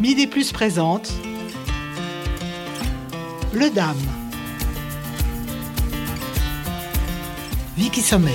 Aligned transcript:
Midi 0.00 0.26
Plus 0.26 0.50
présente 0.50 1.12
Le 3.52 3.68
Dame. 3.68 3.98
Vicky 7.76 8.00
Sommet. 8.00 8.30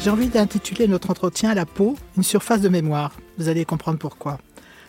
J'ai 0.00 0.10
envie 0.10 0.28
d'intituler 0.28 0.88
notre 0.88 1.08
entretien 1.08 1.54
La 1.54 1.64
peau, 1.64 1.96
une 2.18 2.22
surface 2.22 2.60
de 2.60 2.68
mémoire. 2.68 3.12
Vous 3.38 3.48
allez 3.48 3.64
comprendre 3.64 3.98
pourquoi. 3.98 4.36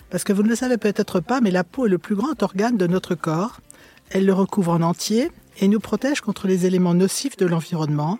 Parce 0.09 0.25
que 0.25 0.33
vous 0.33 0.43
ne 0.43 0.49
le 0.49 0.55
savez 0.55 0.75
peut-être 0.77 1.21
pas, 1.21 1.39
mais 1.39 1.51
la 1.51 1.63
peau 1.63 1.85
est 1.85 1.89
le 1.89 1.97
plus 1.97 2.15
grand 2.15 2.43
organe 2.43 2.75
de 2.75 2.87
notre 2.87 3.15
corps. 3.15 3.61
Elle 4.09 4.25
le 4.25 4.33
recouvre 4.33 4.73
en 4.73 4.81
entier 4.81 5.31
et 5.59 5.69
nous 5.69 5.79
protège 5.79 6.19
contre 6.19 6.45
les 6.47 6.65
éléments 6.65 6.93
nocifs 6.93 7.37
de 7.37 7.45
l'environnement, 7.45 8.19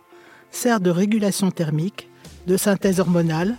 sert 0.51 0.79
de 0.79 0.89
régulation 0.89 1.51
thermique, 1.51 2.09
de 2.47 2.57
synthèse 2.57 2.99
hormonale, 2.99 3.55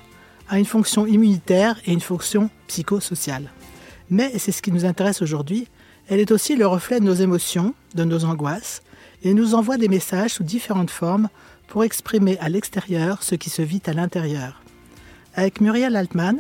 a 0.49 0.59
une 0.59 0.65
fonction 0.65 1.07
immunitaire 1.07 1.79
et 1.87 1.93
une 1.93 2.01
fonction 2.01 2.51
psychosociale. 2.67 3.51
Mais, 4.11 4.31
et 4.33 4.39
c'est 4.39 4.53
ce 4.53 4.63
qui 4.63 4.73
nous 4.73 4.85
intéresse 4.85 5.23
aujourd'hui, 5.23 5.69
elle 6.09 6.21
est 6.21 6.31
aussi 6.31 6.57
le 6.57 6.67
reflet 6.67 7.01
de 7.01 7.05
nos 7.05 7.15
émotions, 7.15 7.75
de 7.95 8.05
nos 8.05 8.25
angoisses, 8.25 8.83
et 9.23 9.35
nous 9.35 9.55
envoie 9.55 9.77
des 9.77 9.89
messages 9.89 10.33
sous 10.33 10.45
différentes 10.45 10.91
formes 10.91 11.29
pour 11.67 11.85
exprimer 11.85 12.39
à 12.39 12.49
l'extérieur 12.49 13.23
ce 13.23 13.35
qui 13.35 13.51
se 13.51 13.63
vit 13.63 13.83
à 13.87 13.93
l'intérieur. 13.93 14.63
Avec 15.35 15.61
Muriel 15.61 15.97
Altman, 15.97 16.39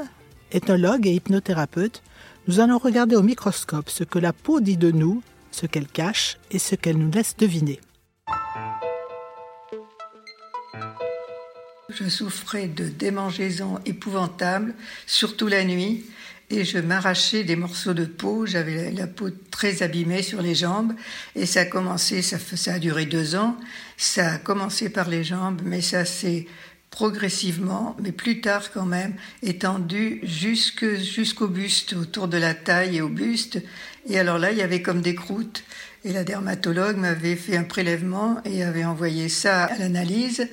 ethnologue 0.52 1.06
et 1.06 1.12
hypnothérapeute, 1.12 2.02
nous 2.46 2.60
allons 2.60 2.78
regarder 2.78 3.14
au 3.14 3.22
microscope 3.22 3.90
ce 3.90 4.04
que 4.04 4.18
la 4.18 4.32
peau 4.32 4.60
dit 4.60 4.78
de 4.78 4.90
nous, 4.90 5.22
ce 5.50 5.66
qu'elle 5.66 5.86
cache 5.86 6.38
et 6.50 6.58
ce 6.58 6.74
qu'elle 6.74 6.96
nous 6.96 7.10
laisse 7.10 7.36
deviner. 7.36 7.80
Je 12.00 12.08
souffrais 12.08 12.68
de 12.68 12.84
démangeaisons 12.84 13.80
épouvantables, 13.84 14.72
surtout 15.06 15.48
la 15.48 15.64
nuit, 15.64 16.04
et 16.48 16.64
je 16.64 16.78
m'arrachais 16.78 17.42
des 17.42 17.56
morceaux 17.56 17.92
de 17.92 18.04
peau. 18.04 18.46
J'avais 18.46 18.92
la 18.92 19.08
peau 19.08 19.30
très 19.50 19.82
abîmée 19.82 20.22
sur 20.22 20.40
les 20.40 20.54
jambes 20.54 20.92
et 21.34 21.44
ça 21.44 21.62
a 21.62 21.64
commencé, 21.64 22.22
ça, 22.22 22.38
ça 22.38 22.74
a 22.74 22.78
duré 22.78 23.04
deux 23.04 23.34
ans. 23.34 23.56
Ça 23.96 24.34
a 24.34 24.38
commencé 24.38 24.90
par 24.90 25.08
les 25.08 25.24
jambes, 25.24 25.60
mais 25.64 25.80
ça 25.80 26.04
s'est 26.04 26.46
progressivement, 26.90 27.96
mais 28.00 28.12
plus 28.12 28.40
tard 28.40 28.70
quand 28.72 28.86
même, 28.86 29.14
étendu 29.42 30.20
jusqu'au 30.22 31.48
buste, 31.48 31.94
autour 31.94 32.28
de 32.28 32.38
la 32.38 32.54
taille 32.54 32.98
et 32.98 33.02
au 33.02 33.08
buste. 33.08 33.60
Et 34.08 34.20
alors 34.20 34.38
là, 34.38 34.52
il 34.52 34.58
y 34.58 34.62
avait 34.62 34.82
comme 34.82 35.00
des 35.00 35.16
croûtes. 35.16 35.64
Et 36.04 36.12
la 36.12 36.22
dermatologue 36.22 36.96
m'avait 36.96 37.34
fait 37.34 37.56
un 37.56 37.64
prélèvement 37.64 38.40
et 38.44 38.62
avait 38.62 38.84
envoyé 38.84 39.28
ça 39.28 39.64
à 39.64 39.76
l'analyse. 39.78 40.48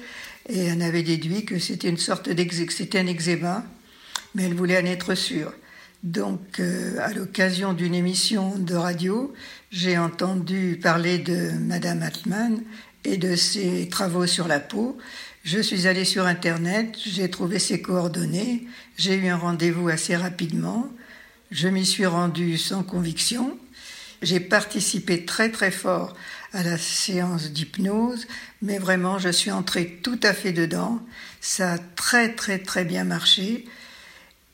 Et 0.47 0.65
elle 0.65 0.81
avait 0.81 1.03
déduit 1.03 1.45
que 1.45 1.59
c'était 1.59 1.89
une 1.89 1.97
sorte 1.97 2.29
d'eczéma, 2.29 2.71
un 2.93 3.07
eczéma, 3.07 3.65
mais 4.35 4.43
elle 4.43 4.53
voulait 4.53 4.81
en 4.81 4.85
être 4.85 5.15
sûre. 5.15 5.53
Donc, 6.03 6.59
euh, 6.59 6.99
à 6.99 7.13
l'occasion 7.13 7.73
d'une 7.73 7.95
émission 7.95 8.55
de 8.59 8.75
radio, 8.75 9.33
j'ai 9.71 9.97
entendu 9.97 10.79
parler 10.81 11.17
de 11.17 11.49
Madame 11.51 12.03
Altman 12.03 12.61
et 13.05 13.17
de 13.17 13.35
ses 13.35 13.89
travaux 13.89 14.27
sur 14.27 14.47
la 14.47 14.59
peau. 14.59 14.97
Je 15.43 15.59
suis 15.59 15.87
allée 15.87 16.05
sur 16.05 16.27
Internet, 16.27 16.95
j'ai 17.03 17.29
trouvé 17.29 17.57
ses 17.57 17.81
coordonnées, 17.81 18.67
j'ai 18.97 19.15
eu 19.15 19.27
un 19.27 19.37
rendez-vous 19.37 19.89
assez 19.89 20.15
rapidement, 20.15 20.87
je 21.49 21.67
m'y 21.67 21.85
suis 21.85 22.05
rendue 22.05 22.57
sans 22.57 22.83
conviction, 22.83 23.57
j'ai 24.21 24.39
participé 24.39 25.25
très 25.25 25.51
très 25.51 25.71
fort 25.71 26.15
à 26.55 26.63
la 26.63 26.77
séance 26.77 27.51
d'hypnose, 27.51 28.27
mais 28.61 28.79
vraiment 28.79 29.19
je 29.19 29.29
suis 29.29 29.51
entrée 29.51 29.99
tout 30.01 30.19
à 30.23 30.33
fait 30.33 30.53
dedans, 30.53 31.01
ça 31.41 31.73
a 31.73 31.77
très 31.77 32.33
très 32.33 32.59
très 32.59 32.85
bien 32.85 33.03
marché. 33.03 33.65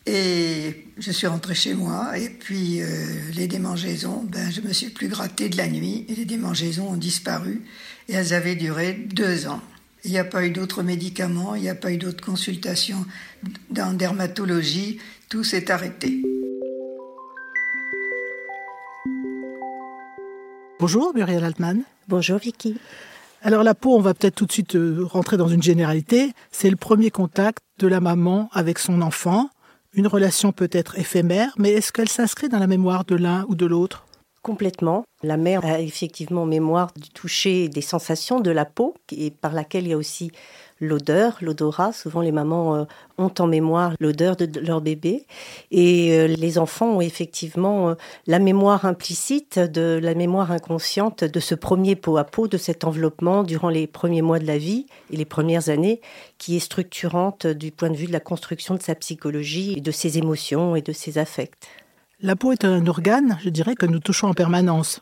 Et 0.07 0.87
je 0.97 1.11
suis 1.11 1.27
rentrée 1.27 1.53
chez 1.53 1.75
moi 1.75 2.17
et 2.17 2.29
puis 2.29 2.81
euh, 2.81 2.87
les 3.35 3.47
démangeaisons, 3.47 4.23
ben, 4.23 4.51
je 4.51 4.61
me 4.61 4.73
suis 4.73 4.89
plus 4.89 5.07
grattée 5.07 5.47
de 5.47 5.57
la 5.57 5.67
nuit 5.67 6.05
et 6.09 6.15
les 6.15 6.25
démangeaisons 6.25 6.89
ont 6.89 6.97
disparu 6.97 7.61
et 8.09 8.13
elles 8.13 8.33
avaient 8.33 8.55
duré 8.55 8.93
deux 8.93 9.45
ans. 9.45 9.61
Il 10.03 10.09
n'y 10.09 10.17
a 10.17 10.23
pas 10.23 10.43
eu 10.43 10.49
d'autres 10.49 10.81
médicaments, 10.81 11.53
il 11.53 11.61
n'y 11.61 11.69
a 11.69 11.75
pas 11.75 11.91
eu 11.91 11.97
d'autres 11.97 12.25
consultations 12.25 13.05
dans 13.69 13.93
dermatologie, 13.93 14.97
tout 15.29 15.43
s'est 15.43 15.69
arrêté. 15.69 16.23
Bonjour 20.81 21.13
Muriel 21.13 21.43
Altman. 21.43 21.83
Bonjour 22.07 22.39
Vicky. 22.39 22.75
Alors 23.43 23.61
la 23.61 23.75
peau, 23.75 23.95
on 23.95 24.01
va 24.01 24.15
peut-être 24.15 24.33
tout 24.33 24.47
de 24.47 24.51
suite 24.51 24.75
euh, 24.75 25.05
rentrer 25.05 25.37
dans 25.37 25.47
une 25.47 25.61
généralité. 25.61 26.33
C'est 26.49 26.71
le 26.71 26.75
premier 26.75 27.11
contact 27.11 27.59
de 27.77 27.85
la 27.85 27.99
maman 27.99 28.49
avec 28.51 28.79
son 28.79 29.03
enfant. 29.03 29.51
Une 29.93 30.07
relation 30.07 30.51
peut 30.51 30.71
être 30.71 30.97
éphémère, 30.97 31.53
mais 31.59 31.69
est-ce 31.69 31.91
qu'elle 31.91 32.09
s'inscrit 32.09 32.49
dans 32.49 32.57
la 32.57 32.65
mémoire 32.65 33.05
de 33.05 33.13
l'un 33.13 33.45
ou 33.47 33.53
de 33.53 33.67
l'autre? 33.67 34.07
Complètement. 34.41 35.03
La 35.21 35.37
mère 35.37 35.63
a 35.65 35.79
effectivement 35.79 36.47
mémoire 36.47 36.91
du 36.95 37.09
toucher 37.09 37.69
des 37.69 37.81
sensations 37.81 38.39
de 38.39 38.49
la 38.49 38.65
peau, 38.65 38.95
et 39.11 39.29
par 39.29 39.53
laquelle 39.53 39.83
il 39.83 39.91
y 39.91 39.93
a 39.93 39.97
aussi 39.97 40.31
l'odeur, 40.81 41.37
l'odorat. 41.41 41.93
Souvent, 41.93 42.21
les 42.21 42.31
mamans 42.31 42.75
euh, 42.75 42.83
ont 43.17 43.31
en 43.39 43.47
mémoire 43.47 43.93
l'odeur 43.99 44.35
de 44.35 44.59
leur 44.59 44.81
bébé. 44.81 45.25
Et 45.69 46.11
euh, 46.11 46.27
les 46.27 46.57
enfants 46.57 46.97
ont 46.97 47.01
effectivement 47.01 47.89
euh, 47.89 47.95
la 48.27 48.39
mémoire 48.39 48.85
implicite, 48.85 49.59
de 49.59 49.99
la 50.01 50.15
mémoire 50.15 50.51
inconsciente 50.51 51.23
de 51.23 51.39
ce 51.39 51.55
premier 51.55 51.95
pot 51.95 52.17
à 52.17 52.23
pot, 52.23 52.47
de 52.47 52.57
cet 52.57 52.83
enveloppement 52.83 53.43
durant 53.43 53.69
les 53.69 53.87
premiers 53.87 54.21
mois 54.21 54.39
de 54.39 54.47
la 54.47 54.57
vie 54.57 54.87
et 55.11 55.17
les 55.17 55.25
premières 55.25 55.69
années, 55.69 56.01
qui 56.37 56.57
est 56.57 56.59
structurante 56.59 57.45
du 57.45 57.71
point 57.71 57.91
de 57.91 57.95
vue 57.95 58.07
de 58.07 58.11
la 58.11 58.19
construction 58.19 58.75
de 58.75 58.81
sa 58.81 58.95
psychologie, 58.95 59.75
et 59.77 59.81
de 59.81 59.91
ses 59.91 60.17
émotions 60.17 60.75
et 60.75 60.81
de 60.81 60.91
ses 60.91 61.17
affects. 61.17 61.53
La 62.21 62.35
peau 62.35 62.51
est 62.51 62.65
un 62.65 62.85
organe, 62.87 63.37
je 63.43 63.49
dirais, 63.49 63.75
que 63.75 63.85
nous 63.85 63.99
touchons 63.99 64.27
en 64.27 64.33
permanence 64.33 65.01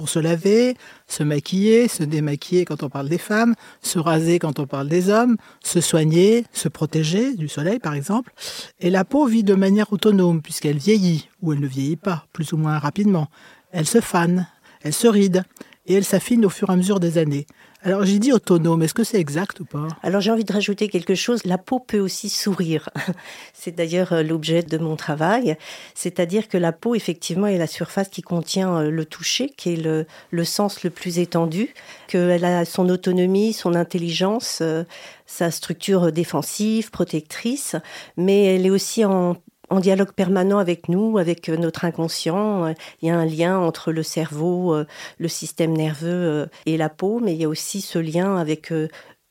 pour 0.00 0.08
se 0.08 0.18
laver, 0.18 0.78
se 1.08 1.22
maquiller, 1.22 1.86
se 1.86 2.02
démaquiller 2.04 2.64
quand 2.64 2.82
on 2.82 2.88
parle 2.88 3.10
des 3.10 3.18
femmes, 3.18 3.54
se 3.82 3.98
raser 3.98 4.38
quand 4.38 4.58
on 4.58 4.66
parle 4.66 4.88
des 4.88 5.10
hommes, 5.10 5.36
se 5.62 5.82
soigner, 5.82 6.46
se 6.54 6.68
protéger 6.68 7.34
du 7.34 7.48
soleil 7.48 7.78
par 7.78 7.92
exemple. 7.92 8.32
Et 8.80 8.88
la 8.88 9.04
peau 9.04 9.26
vit 9.26 9.44
de 9.44 9.54
manière 9.54 9.92
autonome 9.92 10.40
puisqu'elle 10.40 10.78
vieillit, 10.78 11.28
ou 11.42 11.52
elle 11.52 11.60
ne 11.60 11.66
vieillit 11.66 11.96
pas, 11.96 12.24
plus 12.32 12.54
ou 12.54 12.56
moins 12.56 12.78
rapidement. 12.78 13.28
Elle 13.72 13.86
se 13.86 14.00
fane, 14.00 14.48
elle 14.80 14.94
se 14.94 15.06
ride, 15.06 15.42
et 15.84 15.92
elle 15.92 16.04
s'affine 16.06 16.46
au 16.46 16.48
fur 16.48 16.70
et 16.70 16.72
à 16.72 16.76
mesure 16.76 16.98
des 16.98 17.18
années. 17.18 17.46
Alors 17.82 18.04
j'ai 18.04 18.18
dit 18.18 18.30
autonome, 18.30 18.82
est-ce 18.82 18.92
que 18.92 19.04
c'est 19.04 19.18
exact 19.18 19.60
ou 19.60 19.64
pas? 19.64 19.88
Alors 20.02 20.20
j'ai 20.20 20.30
envie 20.30 20.44
de 20.44 20.52
rajouter 20.52 20.88
quelque 20.88 21.14
chose, 21.14 21.44
la 21.46 21.56
peau 21.56 21.78
peut 21.78 21.98
aussi 21.98 22.28
sourire. 22.28 22.90
C'est 23.54 23.74
d'ailleurs 23.74 24.12
euh, 24.12 24.22
l'objet 24.22 24.62
de 24.62 24.76
mon 24.76 24.96
travail, 24.96 25.56
c'est-à-dire 25.94 26.48
que 26.48 26.58
la 26.58 26.72
peau 26.72 26.94
effectivement 26.94 27.46
est 27.46 27.56
la 27.56 27.66
surface 27.66 28.10
qui 28.10 28.20
contient 28.20 28.76
euh, 28.76 28.90
le 28.90 29.04
toucher, 29.06 29.48
qui 29.56 29.72
est 29.72 29.76
le, 29.76 30.06
le 30.30 30.44
sens 30.44 30.82
le 30.82 30.90
plus 30.90 31.18
étendu, 31.18 31.72
qu'elle 32.06 32.44
a 32.44 32.66
son 32.66 32.88
autonomie, 32.90 33.54
son 33.54 33.74
intelligence, 33.74 34.58
euh, 34.60 34.84
sa 35.24 35.50
structure 35.50 36.12
défensive, 36.12 36.90
protectrice, 36.90 37.76
mais 38.18 38.44
elle 38.44 38.66
est 38.66 38.70
aussi 38.70 39.06
en 39.06 39.36
en 39.70 39.78
dialogue 39.78 40.12
permanent 40.12 40.58
avec 40.58 40.88
nous, 40.88 41.16
avec 41.16 41.48
euh, 41.48 41.56
notre 41.56 41.84
inconscient. 41.84 42.66
Euh, 42.66 42.72
il 43.00 43.08
y 43.08 43.10
a 43.10 43.16
un 43.16 43.24
lien 43.24 43.58
entre 43.58 43.92
le 43.92 44.02
cerveau, 44.02 44.74
euh, 44.74 44.86
le 45.18 45.28
système 45.28 45.72
nerveux 45.72 46.48
et 46.66 46.76
la 46.76 46.88
peau, 46.88 47.20
mais 47.20 47.34
il 47.34 47.40
y 47.40 47.44
a 47.44 47.48
aussi 47.48 47.80
ce 47.80 47.98
lien 47.98 48.36
avec 48.36 48.72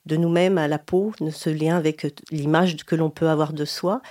de 0.10 0.18
nous-mêmes 0.18 0.58
à 0.58 0.68
la 0.68 0.80
peau, 0.80 1.14
ce 1.32 1.50
lien 1.50 1.78
avec 1.78 2.06
l'image 2.32 2.76
que 2.78 2.96
l'on 2.96 3.10
peut 3.10 3.30
avoir 3.30 3.54
de 3.54 3.64
soi. 3.64 4.02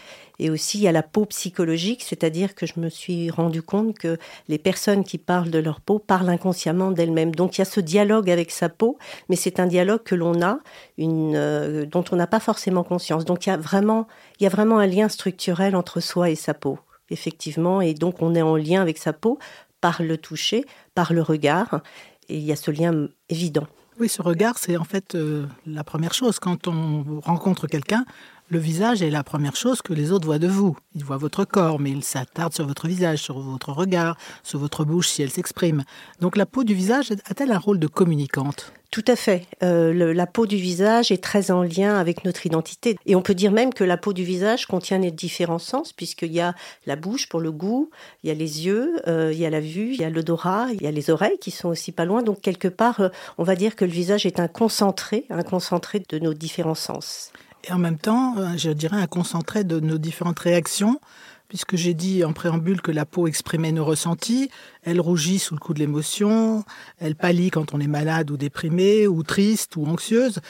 Et 0.41 0.51
aussi, 0.51 0.87
a 0.87 0.93
la 0.93 1.03
peau 1.03 1.25
psychologique, 1.25 2.05
c'est-à-dire 2.05 2.55
que 2.55 2.65
je 2.65 2.75
me 2.77 2.89
suis 2.89 3.29
rendu 3.29 3.61
compte 3.61 3.99
que 3.99 4.19
les 4.47 4.59
personnes 4.59 5.03
qui 5.03 5.19
parlent 5.19 5.51
de 5.51 5.59
leur 5.59 5.81
peau 5.81 5.99
parlent 5.99 6.29
inconsciemment 6.29 6.93
d'elles-mêmes. 6.93 7.35
Donc 7.35 7.59
il 7.59 7.61
y 7.61 7.63
a 7.63 7.65
ce 7.65 7.81
dialogue 7.81 8.31
avec 8.31 8.53
sa 8.53 8.69
peau, 8.69 8.99
mais 9.29 9.35
c'est 9.35 9.59
un 9.59 9.67
dialogue 9.67 10.05
que 10.05 10.15
l'on 10.15 10.41
a, 10.41 10.61
euh, 11.01 11.87
dont 11.87 12.05
on 12.13 12.17
n'a 12.17 12.29
pas 12.29 12.39
forcément 12.39 12.85
conscience. 12.85 13.25
Donc 13.25 13.47
il 13.47 13.51
y, 13.51 13.53
a 13.53 13.57
vraiment, 13.57 14.07
il 14.39 14.45
y 14.45 14.47
a 14.47 14.51
vraiment 14.51 14.79
un 14.79 14.87
lien 14.87 15.09
structurel 15.09 15.75
entre 15.75 15.99
soi 15.99 16.31
et 16.31 16.37
sa 16.37 16.55
peau, 16.55 16.79
effectivement. 17.11 17.81
Et 17.81 17.95
donc 17.95 18.23
on 18.23 18.37
est 18.37 18.43
en 18.43 18.55
lien 18.55 18.81
avec 18.81 18.99
sa 18.99 19.13
peau 19.13 19.41
par 19.81 20.03
le 20.03 20.19
toucher, 20.19 20.65
par 20.95 21.13
le 21.13 21.23
regard. 21.23 21.83
Et 22.29 22.37
il 22.37 22.45
y 22.45 22.53
a 22.53 22.57
ce 22.57 22.71
lien 22.71 23.09
évident. 23.29 23.67
Oui, 24.01 24.09
ce 24.09 24.23
regard, 24.23 24.59
c'est 24.59 24.77
en 24.77 24.85
fait 24.85 25.17
euh, 25.17 25.47
la 25.67 25.83
première 25.83 26.15
chose. 26.15 26.39
Quand 26.39 26.69
on 26.69 27.21
rencontre 27.21 27.67
quelqu'un, 27.67 28.05
Le 28.51 28.59
visage 28.59 29.03
est 29.03 29.11
la 29.11 29.23
première 29.23 29.57
chose 29.57 29.83
que 29.83 29.93
les 29.93 30.11
autres 30.11 30.25
voient 30.25 30.39
de 30.39 30.49
vous. 30.49 30.75
Ils 30.95 31.05
voient 31.05 31.19
votre 31.19 31.45
corps, 31.45 31.79
mais 31.79 31.91
ils 31.91 32.03
s'attardent 32.03 32.55
sur 32.55 32.67
votre 32.67 32.89
visage, 32.89 33.19
sur 33.19 33.39
votre 33.39 33.73
regard, 33.73 34.17
sur 34.43 34.59
votre 34.59 34.87
bouche 34.87 35.09
si 35.09 35.23
elle 35.23 35.29
s'exprime. 35.29 35.85
Donc 36.21 36.35
la 36.35 36.47
peau 36.47 36.65
du 36.65 36.73
visage 36.73 37.11
a-t-elle 37.11 37.53
un 37.53 37.59
rôle 37.59 37.79
de 37.79 37.87
communicante? 37.87 38.73
Tout 38.91 39.05
à 39.07 39.17
fait. 39.17 39.47
Euh, 39.63 40.15
la 40.15 40.27
peau 40.27 40.47
du 40.47 40.57
visage 40.57 41.13
est 41.13 41.23
très 41.23 41.51
en 41.51 41.63
lien 41.63 41.99
avec 41.99 42.25
notre 42.25 42.47
identité. 42.47 42.97
Et 43.05 43.15
on 43.17 43.21
peut 43.21 43.35
dire 43.35 43.53
même 43.53 43.75
que 43.75 43.85
la 43.85 43.99
peau 43.99 44.15
du 44.15 44.25
visage 44.25 44.65
contient 44.65 44.97
les 44.97 45.11
différents 45.11 45.59
sens, 45.59 45.93
puisqu'il 45.93 46.33
y 46.33 46.41
a 46.41 46.55
la 46.87 46.97
bouche 46.97 47.29
pour 47.29 47.41
le 47.41 47.53
goût, 47.53 47.91
il 48.25 48.29
y 48.29 48.31
a 48.31 48.35
les 48.35 48.65
yeux, 48.65 48.95
euh, 49.07 49.31
il 49.31 49.39
y 49.39 49.45
a 49.45 49.51
la 49.51 49.61
vue, 49.61 49.93
il 49.93 50.01
y 50.01 50.05
a 50.05 50.09
l'odorat, 50.09 50.69
il 50.73 50.81
y 50.81 50.87
a 50.87 50.91
les 50.91 51.11
oreilles 51.11 51.37
qui 51.39 51.51
sont 51.51 51.69
aussi 51.69 51.93
pas 51.93 52.07
loin. 52.07 52.23
Donc 52.23 52.41
quelque 52.41 52.69
part, 52.69 53.01
euh, 53.01 53.09
on 53.37 53.45
va 53.45 53.57
dire 53.57 53.77
que 53.77 53.85
le 53.85 53.91
visage 53.91 54.25
est 54.25 54.41
un 54.41 54.49
concentré, 54.49 55.27
un 55.29 55.43
concentré 55.43 56.03
de 56.09 56.19
nos 56.19 56.33
différents 56.33 56.75
sens. 56.75 57.31
Et 57.65 57.73
en 57.73 57.79
même 57.79 57.99
temps, 57.99 58.37
je 58.57 58.71
dirais 58.71 58.97
un 58.97 59.07
concentré 59.07 59.65
de 59.65 59.81
nos 59.81 59.99
différentes 59.99 60.39
réactions 60.39 61.01
puisque 61.49 61.77
j'ai 61.77 61.95
dit 61.95 62.25
en 62.25 62.33
préambule 62.33 62.83
que 62.83 62.93
la 62.93 63.07
peau 63.07 63.27
exprimait 63.27 63.73
nos 63.73 63.85
ressentis. 63.85 64.51
Elle 64.89 65.03
rougit 65.03 65.39
sous 65.39 65.55
le 65.55 65.61
coup 65.61 65.75
de 65.75 65.81
l'émotion, 65.81 66.65
elle 66.99 67.15
pâlit 67.15 67.51
quand 67.51 67.75
on 67.75 67.81
est 67.81 67.87
malade 67.87 68.31
ou 68.31 68.39
déprimé, 68.39 69.07
ou 69.07 69.23
triste 69.23 69.77
ou 69.77 69.85
anxieuse. 69.85 70.41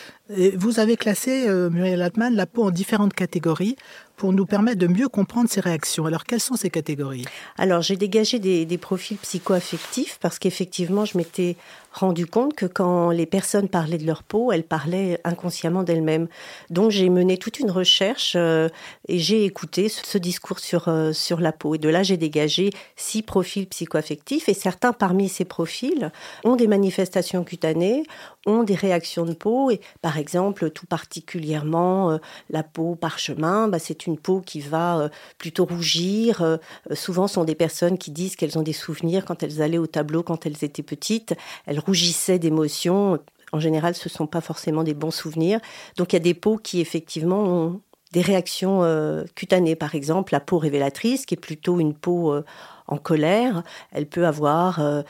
Vous 0.55 0.79
avez 0.79 0.97
classé, 0.97 1.49
euh, 1.49 1.71
Muriel 1.71 2.03
Atman, 2.03 2.35
la 2.35 2.47
peau 2.47 2.63
en 2.63 2.71
différentes 2.71 3.15
catégories 3.15 3.75
pour 4.17 4.33
nous 4.33 4.47
permettre 4.47 4.79
de 4.79 4.87
mieux 4.87 5.09
comprendre 5.09 5.49
ces 5.49 5.61
réactions. 5.61 6.05
Alors, 6.05 6.25
quelles 6.25 6.41
sont 6.41 6.57
ces 6.57 6.71
catégories? 6.71 7.25
Alors, 7.57 7.83
j'ai 7.83 7.97
dégagé 7.97 8.39
des, 8.39 8.65
des 8.65 8.79
profils 8.79 9.17
psychoaffectifs 9.17 10.19
parce 10.21 10.39
qu'effectivement, 10.39 11.05
je 11.05 11.17
m'étais 11.17 11.57
rendu 11.93 12.27
compte 12.27 12.55
que 12.55 12.67
quand 12.67 13.11
les 13.11 13.27
personnes 13.27 13.69
parlaient 13.69 13.99
de 13.99 14.07
leur 14.07 14.23
peau, 14.23 14.53
elles 14.53 14.65
parlaient 14.65 15.21
inconsciemment 15.25 15.83
d'elles-mêmes. 15.83 16.29
Donc 16.71 16.91
j'ai 16.91 17.09
mené 17.09 17.39
toute 17.39 17.59
une 17.59 17.71
recherche 17.71 18.35
euh, 18.37 18.69
et 19.09 19.19
j'ai 19.19 19.45
écouté 19.45 19.89
ce, 19.89 20.19
discours 20.19 20.59
sur, 20.59 20.89
euh, 20.89 21.13
sur 21.13 21.41
la 21.41 21.53
peau. 21.53 21.75
Et 21.75 21.79
de 21.79 21.89
là, 21.89 22.03
j'ai 22.03 22.17
dégagé 22.17 22.71
six 22.97 23.23
profils 23.23 23.67
psychoaffectifs 23.67 24.19
et 24.33 24.55
certains 24.55 24.93
parmi 24.93 25.29
ces 25.29 25.45
profils 25.45 26.13
ont 26.45 26.57
des 26.57 26.67
manifestations 26.67 27.45
cutanées, 27.45 28.05
ont 28.47 28.63
des 28.63 28.75
réactions 28.75 29.25
de 29.25 29.33
peau. 29.33 29.71
Et 29.71 29.81
par 30.03 30.19
exemple, 30.19 30.71
tout 30.71 30.87
particulièrement, 30.87 32.13
euh, 32.13 32.19
la 32.51 32.63
peau 32.63 32.95
parchemin, 32.95 33.69
bah, 33.69 33.79
c'est 33.79 34.07
une 34.07 34.19
peau 34.19 34.41
qui 34.41 34.61
va 34.61 35.11
plutôt 35.39 35.65
rougir. 35.65 36.59
souvent, 36.93 37.27
ce 37.27 37.35
sont 37.35 37.45
des 37.45 37.55
personnes 37.55 37.99
qui 37.99 38.11
disent 38.11 38.37
qu'elles 38.37 38.59
ont 38.59 38.63
des 38.63 38.73
souvenirs 38.73 39.25
quand 39.25 39.43
elles 39.43 39.63
allaient 39.63 39.79
au 39.79 39.87
tableau 39.87 40.23
quand 40.23 40.47
elles 40.47 40.65
étaient 40.65 40.83
petites. 40.83 41.35
Elles 41.67 41.81
rougissaient 41.81 42.39
d'émotions. 42.39 43.19
En 43.53 43.61
général, 43.61 43.95
ce 43.95 44.09
ne 44.09 44.13
sont 44.13 44.27
pas 44.27 44.41
forcément 44.41 44.85
des 44.85 44.95
bons 44.95 45.11
souvenirs. 45.11 45.61
Donc 45.97 46.13
il 46.13 46.17
y 46.17 46.19
a 46.19 46.21
des 46.21 46.35
peaux 46.35 46.59
qui 46.59 46.81
effectivement 46.81 47.45
ont 47.45 47.81
des 48.13 48.21
réactions 48.21 48.83
euh, 48.83 49.25
cutanées. 49.35 49.77
Par 49.77 49.95
exemple, 49.95 50.33
la 50.33 50.41
peau 50.41 50.59
révélatrice, 50.59 51.27
qui 51.27 51.35
est 51.35 51.41
plutôt 51.41 51.79
une 51.81 51.95
peau 51.95 52.33
euh, 52.33 52.45
en 52.89 52.97
colère, 52.97 53.63
elle 53.93 54.07
peut 54.07 54.27
avoir 54.27 54.81
euh, 54.81 55.03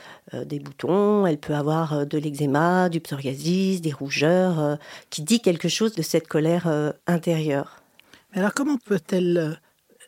des 0.45 0.59
boutons, 0.59 1.25
elle 1.25 1.37
peut 1.37 1.55
avoir 1.55 2.05
de 2.05 2.17
l'eczéma, 2.17 2.89
du 2.89 2.99
psoriasis, 2.99 3.81
des 3.81 3.91
rougeurs, 3.91 4.77
qui 5.09 5.23
dit 5.23 5.41
quelque 5.41 5.69
chose 5.69 5.95
de 5.95 6.01
cette 6.01 6.27
colère 6.27 6.93
intérieure. 7.07 7.81
Mais 8.31 8.39
alors 8.39 8.53
comment 8.53 8.77
peut-elle 8.77 9.59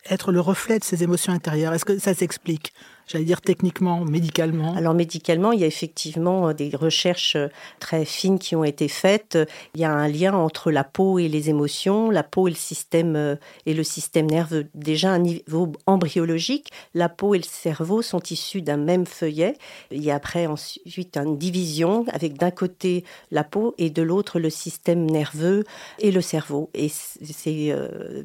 être 0.10 0.32
le 0.32 0.40
reflet 0.40 0.80
de 0.80 0.84
ces 0.84 1.04
émotions 1.04 1.34
intérieures? 1.34 1.74
Est-ce 1.74 1.86
que 1.86 1.98
ça 1.98 2.14
s'explique? 2.14 2.74
J'allais 3.08 3.26
dire 3.26 3.42
techniquement, 3.42 4.06
médicalement 4.06 4.76
Alors 4.76 4.94
médicalement, 4.94 5.52
il 5.52 5.60
y 5.60 5.64
a 5.64 5.68
effectivement 5.68 6.50
euh, 6.50 6.54
des 6.54 6.72
recherches 6.76 7.36
euh, 7.36 7.48
très 7.80 8.06
fines 8.06 8.40
qui 8.40 8.56
ont 8.56 8.64
été 8.64 8.88
faites. 8.88 9.38
Il 9.76 9.82
y 9.82 9.84
a 9.84 9.92
un 9.92 10.08
lien 10.08 10.34
entre 10.34 10.72
la 10.72 10.84
peau 10.84 11.20
et 11.20 11.28
les 11.28 11.50
émotions, 11.50 12.10
la 12.10 12.24
peau 12.24 12.48
et 12.48 12.52
le 12.52 12.58
système 12.58 13.16
euh, 13.16 13.36
et 13.66 13.74
le 13.74 13.84
système 13.84 14.28
nerveux. 14.28 14.68
Déjà 14.76 15.12
à 15.12 15.16
un 15.16 15.20
niveau 15.20 15.72
embryologique, 15.86 16.70
la 16.94 17.10
peau 17.10 17.36
et 17.36 17.38
le 17.38 17.44
cerveau 17.44 18.02
sont 18.02 18.22
issus 18.30 18.62
d'un 18.62 18.78
même 18.78 19.06
feuillet. 19.06 19.56
Il 19.92 20.04
y 20.04 20.12
a 20.12 20.16
après 20.16 20.48
ensuite 20.48 21.18
une 21.18 21.38
division 21.38 22.06
avec 22.12 22.38
d'un 22.38 22.52
côté 22.52 23.04
la 23.32 23.44
peau 23.44 23.76
et 23.78 23.90
de 23.90 24.02
l'autre 24.02 24.40
le 24.40 24.50
système 24.50 25.06
nerveux 25.06 25.64
et 26.00 26.12
le 26.12 26.22
cerveau. 26.22 26.70
Et 26.74 26.90
c'est 26.90 27.72
euh, 27.72 28.24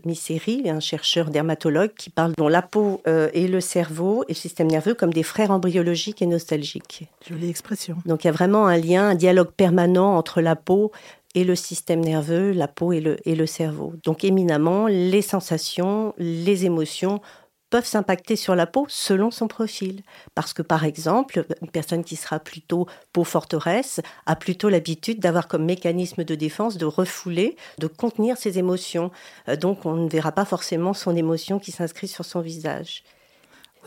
un 0.67 0.81
chercheur 0.81 1.31
dermatologue, 1.31 1.93
qui 1.96 2.11
parle 2.11 2.32
dont 2.37 2.49
la 2.49 2.62
peau 2.62 3.02
et 3.06 3.49
le 3.49 3.61
cerveau 3.61 4.25
et 4.25 4.32
le 4.32 4.34
système 4.34 4.69
nerveux 4.76 4.94
comme 4.94 5.12
des 5.12 5.23
frères 5.23 5.50
embryologiques 5.50 6.20
et 6.20 6.26
nostalgiques. 6.26 7.08
Jolie 7.26 7.49
expression. 7.49 7.96
Donc 8.05 8.25
il 8.25 8.26
y 8.26 8.31
a 8.31 8.32
vraiment 8.32 8.67
un 8.67 8.76
lien, 8.76 9.08
un 9.08 9.14
dialogue 9.14 9.50
permanent 9.56 10.19
entre 10.19 10.43
la 10.43 10.55
peau 10.55 10.93
et 11.34 11.44
le 11.44 11.55
système 11.55 12.00
nerveux, 12.00 12.52
la 12.52 12.69
peau 12.69 12.93
et 12.93 13.00
le, 13.00 13.17
et 13.25 13.34
le 13.34 13.46
cerveau. 13.46 13.94
Donc 14.05 14.23
éminemment, 14.23 14.87
les 14.87 15.23
sensations, 15.23 16.12
les 16.19 16.67
émotions 16.67 17.23
peuvent 17.70 17.87
s'impacter 17.87 18.37
sur 18.37 18.55
la 18.55 18.67
peau 18.67 18.84
selon 18.88 19.31
son 19.31 19.49
profil. 19.49 20.02
Parce 20.34 20.52
que 20.52 20.61
par 20.61 20.84
exemple, 20.84 21.46
une 21.62 21.70
personne 21.70 22.05
qui 22.05 22.17
sera 22.17 22.38
plutôt 22.38 22.87
peau 23.14 23.25
forteresse 23.25 24.00
a 24.26 24.37
plutôt 24.37 24.69
l'habitude 24.69 25.20
d'avoir 25.20 25.49
comme 25.49 25.64
mécanisme 25.64 26.23
de 26.23 26.34
défense 26.34 26.76
de 26.76 26.87
refouler, 26.87 27.56
de 27.78 27.87
contenir 27.87 28.37
ses 28.37 28.58
émotions. 28.58 29.11
Euh, 29.49 29.56
donc 29.56 29.87
on 29.87 29.94
ne 29.94 30.08
verra 30.08 30.32
pas 30.32 30.44
forcément 30.44 30.93
son 30.93 31.17
émotion 31.17 31.58
qui 31.58 31.73
s'inscrit 31.73 32.08
sur 32.08 32.26
son 32.26 32.40
visage. 32.40 33.05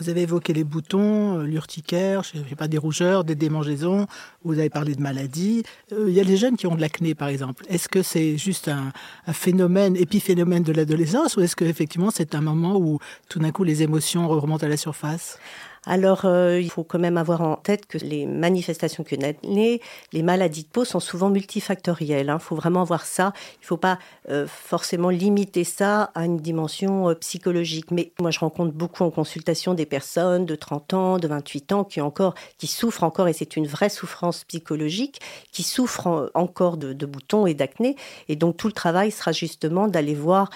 Vous 0.00 0.08
avez 0.08 0.22
évoqué 0.22 0.54
les 0.54 0.64
boutons, 0.64 1.40
euh, 1.40 1.42
l'urticaire, 1.44 2.22
je 2.22 2.38
sais 2.38 2.56
pas, 2.56 2.68
des 2.68 2.78
rougeurs, 2.78 3.22
des 3.22 3.34
démangeaisons. 3.34 4.06
Vous 4.44 4.58
avez 4.58 4.70
parlé 4.70 4.94
de 4.94 5.02
maladies. 5.02 5.62
Euh, 5.92 6.06
il 6.08 6.14
y 6.14 6.20
a 6.20 6.24
des 6.24 6.38
jeunes 6.38 6.56
qui 6.56 6.66
ont 6.66 6.74
de 6.74 6.80
l'acné, 6.80 7.14
par 7.14 7.28
exemple. 7.28 7.64
Est-ce 7.68 7.86
que 7.86 8.02
c'est 8.02 8.38
juste 8.38 8.68
un, 8.68 8.92
un, 9.26 9.32
phénomène, 9.34 9.96
épiphénomène 9.96 10.62
de 10.62 10.72
l'adolescence, 10.72 11.36
ou 11.36 11.42
est-ce 11.42 11.54
que 11.54 11.66
effectivement 11.66 12.10
c'est 12.10 12.34
un 12.34 12.40
moment 12.40 12.78
où 12.78 12.98
tout 13.28 13.40
d'un 13.40 13.52
coup 13.52 13.62
les 13.62 13.82
émotions 13.82 14.26
remontent 14.26 14.64
à 14.64 14.70
la 14.70 14.78
surface? 14.78 15.38
Alors, 15.86 16.26
euh, 16.26 16.60
il 16.60 16.70
faut 16.70 16.84
quand 16.84 16.98
même 16.98 17.16
avoir 17.16 17.40
en 17.40 17.56
tête 17.56 17.86
que 17.86 17.96
les 17.96 18.26
manifestations 18.26 19.02
cutanées, 19.02 19.80
les 20.12 20.22
maladies 20.22 20.64
de 20.64 20.68
peau 20.68 20.84
sont 20.84 21.00
souvent 21.00 21.30
multifactorielles. 21.30 22.26
Il 22.26 22.30
hein. 22.30 22.38
faut 22.38 22.54
vraiment 22.54 22.84
voir 22.84 23.06
ça. 23.06 23.32
Il 23.56 23.62
ne 23.62 23.66
faut 23.66 23.76
pas 23.78 23.98
euh, 24.28 24.46
forcément 24.46 25.08
limiter 25.08 25.64
ça 25.64 26.10
à 26.14 26.26
une 26.26 26.36
dimension 26.36 27.08
euh, 27.08 27.14
psychologique. 27.14 27.90
Mais 27.92 28.12
moi, 28.20 28.30
je 28.30 28.40
rencontre 28.40 28.72
beaucoup 28.72 29.04
en 29.04 29.10
consultation 29.10 29.72
des 29.72 29.86
personnes 29.86 30.44
de 30.44 30.54
30 30.54 30.94
ans, 30.94 31.18
de 31.18 31.26
28 31.26 31.72
ans 31.72 31.84
qui 31.84 32.02
encore, 32.02 32.34
qui 32.58 32.66
souffrent 32.66 33.04
encore, 33.04 33.28
et 33.28 33.32
c'est 33.32 33.56
une 33.56 33.66
vraie 33.66 33.88
souffrance 33.88 34.44
psychologique, 34.44 35.20
qui 35.50 35.62
souffrent 35.62 36.30
encore 36.34 36.76
de, 36.76 36.92
de 36.92 37.06
boutons 37.06 37.46
et 37.46 37.54
d'acné. 37.54 37.96
Et 38.28 38.36
donc, 38.36 38.58
tout 38.58 38.66
le 38.66 38.74
travail 38.74 39.10
sera 39.10 39.32
justement 39.32 39.88
d'aller 39.88 40.14
voir 40.14 40.50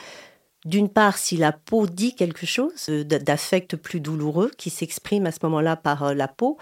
d'une 0.64 0.88
part, 0.88 1.18
si 1.18 1.36
la 1.36 1.52
peau 1.52 1.86
dit 1.86 2.14
quelque 2.14 2.46
chose 2.46 2.88
euh, 2.88 3.04
d'affect 3.04 3.76
plus 3.76 4.00
douloureux 4.00 4.50
qui 4.56 4.70
s'exprime 4.70 5.26
à 5.26 5.32
ce 5.32 5.38
moment-là 5.42 5.76
par 5.76 6.04
euh, 6.04 6.14
la 6.14 6.28
peau, 6.28 6.58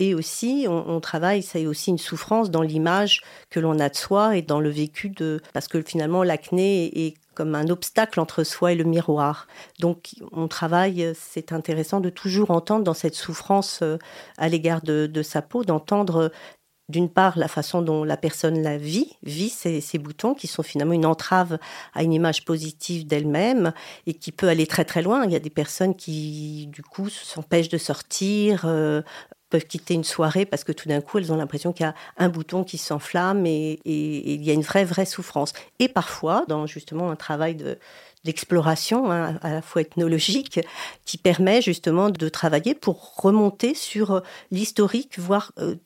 et 0.00 0.14
aussi, 0.14 0.64
on, 0.66 0.98
travaille, 1.00 1.42
c'est 1.42 1.66
aussi 1.66 1.90
une 1.90 1.98
souffrance 1.98 2.50
dans 2.50 2.62
l'image 2.62 3.20
que 3.50 3.60
l'on 3.60 3.78
a 3.78 3.90
de 3.90 3.96
soi 3.96 4.34
et 4.34 4.40
dans 4.40 4.58
le 4.58 4.70
vécu 4.70 5.10
de... 5.10 5.42
Parce 5.52 5.68
que 5.68 5.82
finalement, 5.82 6.22
l'acné 6.22 7.06
est 7.06 7.14
comme 7.34 7.54
un 7.54 7.68
obstacle 7.68 8.18
entre 8.18 8.42
soi 8.42 8.72
et 8.72 8.76
le 8.76 8.84
miroir. 8.84 9.46
Donc, 9.78 10.14
on 10.32 10.48
travaille, 10.48 11.12
c'est 11.14 11.52
intéressant 11.52 12.00
de 12.00 12.08
toujours 12.08 12.50
entendre 12.50 12.82
dans 12.82 12.94
cette 12.94 13.14
souffrance 13.14 13.80
euh, 13.82 13.98
à 14.38 14.48
l'égard 14.48 14.80
de, 14.80 15.22
sa 15.22 15.42
peau, 15.42 15.64
d'entendre 15.64 16.32
d'une 16.90 17.08
part 17.08 17.38
la 17.38 17.48
façon 17.48 17.82
dont 17.82 18.04
la 18.04 18.16
personne 18.16 18.62
la 18.62 18.76
vit, 18.76 19.16
vit 19.22 19.48
ces, 19.48 19.80
boutons 19.98 20.34
qui 20.34 20.46
sont 20.46 20.62
finalement 20.62 20.92
une 20.92 21.06
entrave 21.06 21.58
à 21.94 22.02
une 22.02 22.12
image 22.12 22.44
positive 22.44 23.06
d'elle-même 23.06 23.72
et 24.06 24.14
qui 24.14 24.32
peut 24.32 24.48
aller 24.48 24.66
très 24.66 24.84
très 24.84 25.02
loin. 25.02 25.24
Il 25.24 25.32
y 25.32 25.36
a 25.36 25.40
des 25.40 25.50
personnes 25.50 25.94
qui 25.94 26.68
du 26.72 26.82
coup 26.82 27.08
s'empêchent 27.08 27.68
de 27.68 27.78
sortir, 27.78 28.62
euh, 28.64 29.02
peuvent 29.50 29.66
quitter 29.66 29.94
une 29.94 30.04
soirée 30.04 30.46
parce 30.46 30.64
que 30.64 30.72
tout 30.72 30.88
d'un 30.88 31.00
coup 31.00 31.18
elles 31.18 31.32
ont 31.32 31.36
l'impression 31.36 31.72
qu'il 31.72 31.84
y 31.84 31.88
a 31.88 31.94
un 32.16 32.28
bouton 32.28 32.64
qui 32.64 32.78
s'enflamme 32.78 33.44
et, 33.46 33.80
il 33.84 34.42
y 34.44 34.50
a 34.50 34.54
une 34.54 34.62
vraie 34.62 34.84
vraie 34.84 35.04
souffrance. 35.04 35.52
Et 35.78 35.88
parfois, 35.88 36.44
dans 36.48 36.66
justement 36.66 37.10
un 37.10 37.16
travail 37.16 37.56
de 37.56 37.78
d'exploration, 38.24 39.10
hein, 39.10 39.38
à 39.42 39.50
la 39.50 39.62
fois 39.62 39.82
ethnologique, 39.82 40.60
qui 41.04 41.18
permet 41.18 41.62
justement 41.62 42.10
de 42.10 42.28
travailler 42.28 42.74
pour 42.74 43.14
remonter 43.16 43.74
sur 43.74 44.12
euh, 44.12 44.20
l'historique, 44.50 45.18
voir 45.18 45.52
euh, 45.58 45.76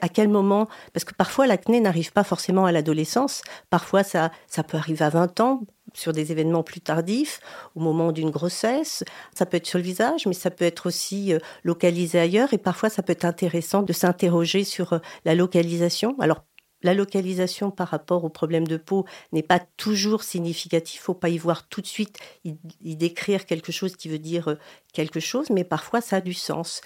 à 0.00 0.08
quel 0.08 0.28
moment, 0.28 0.68
parce 0.92 1.04
que 1.04 1.14
parfois 1.14 1.46
l'acné 1.46 1.80
n'arrive 1.80 2.12
pas 2.12 2.24
forcément 2.24 2.66
à 2.66 2.72
l'adolescence, 2.72 3.42
parfois 3.70 4.02
ça, 4.02 4.30
ça 4.46 4.62
peut 4.62 4.76
arriver 4.76 5.04
à 5.04 5.10
20 5.10 5.40
ans, 5.40 5.60
sur 5.96 6.12
des 6.12 6.32
événements 6.32 6.64
plus 6.64 6.80
tardifs, 6.80 7.38
au 7.76 7.80
moment 7.80 8.10
d'une 8.10 8.30
grossesse. 8.30 9.04
Ça 9.32 9.46
peut 9.46 9.58
être 9.58 9.66
sur 9.66 9.78
le 9.78 9.84
visage, 9.84 10.26
mais 10.26 10.32
ça 10.32 10.50
peut 10.50 10.64
être 10.64 10.86
aussi 10.86 11.32
euh, 11.32 11.38
localisé 11.62 12.18
ailleurs. 12.18 12.52
Et 12.52 12.58
parfois, 12.58 12.90
ça 12.90 13.02
peut 13.02 13.12
être 13.12 13.24
intéressant 13.24 13.82
de 13.82 13.92
s'interroger 13.92 14.64
sur 14.64 14.98
la 15.24 15.36
localisation. 15.36 16.16
Alors, 16.18 16.42
la 16.84 16.94
localisation 16.94 17.72
par 17.72 17.88
rapport 17.88 18.22
au 18.22 18.28
problème 18.28 18.68
de 18.68 18.76
peau 18.76 19.04
n'est 19.32 19.42
pas 19.42 19.58
toujours 19.76 20.22
significative. 20.22 21.00
Faut 21.00 21.14
pas 21.14 21.30
y 21.30 21.38
voir 21.38 21.66
tout 21.66 21.80
de 21.80 21.86
suite, 21.86 22.18
y, 22.44 22.96
décrire 22.96 23.46
quelque 23.46 23.72
chose 23.72 23.96
qui 23.96 24.08
veut 24.08 24.20
dire 24.20 24.48
euh, 24.48 24.58
quelque 24.92 25.18
chose, 25.18 25.50
mais 25.50 25.64
parfois 25.64 26.00
ça 26.00 26.16
a 26.16 26.20
du 26.20 26.34
sens. 26.34 26.82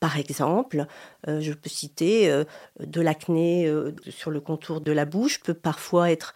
Par 0.00 0.18
exemple, 0.18 0.86
euh, 1.28 1.40
je 1.40 1.52
peux 1.52 1.70
citer 1.70 2.30
euh, 2.30 2.44
de 2.80 3.00
l'acné 3.00 3.72
sur 4.08 4.30
le 4.30 4.40
contour 4.40 4.80
de 4.80 4.90
la 4.90 5.04
bouche 5.04 5.40
peut 5.40 5.54
parfois 5.54 6.10
être 6.10 6.34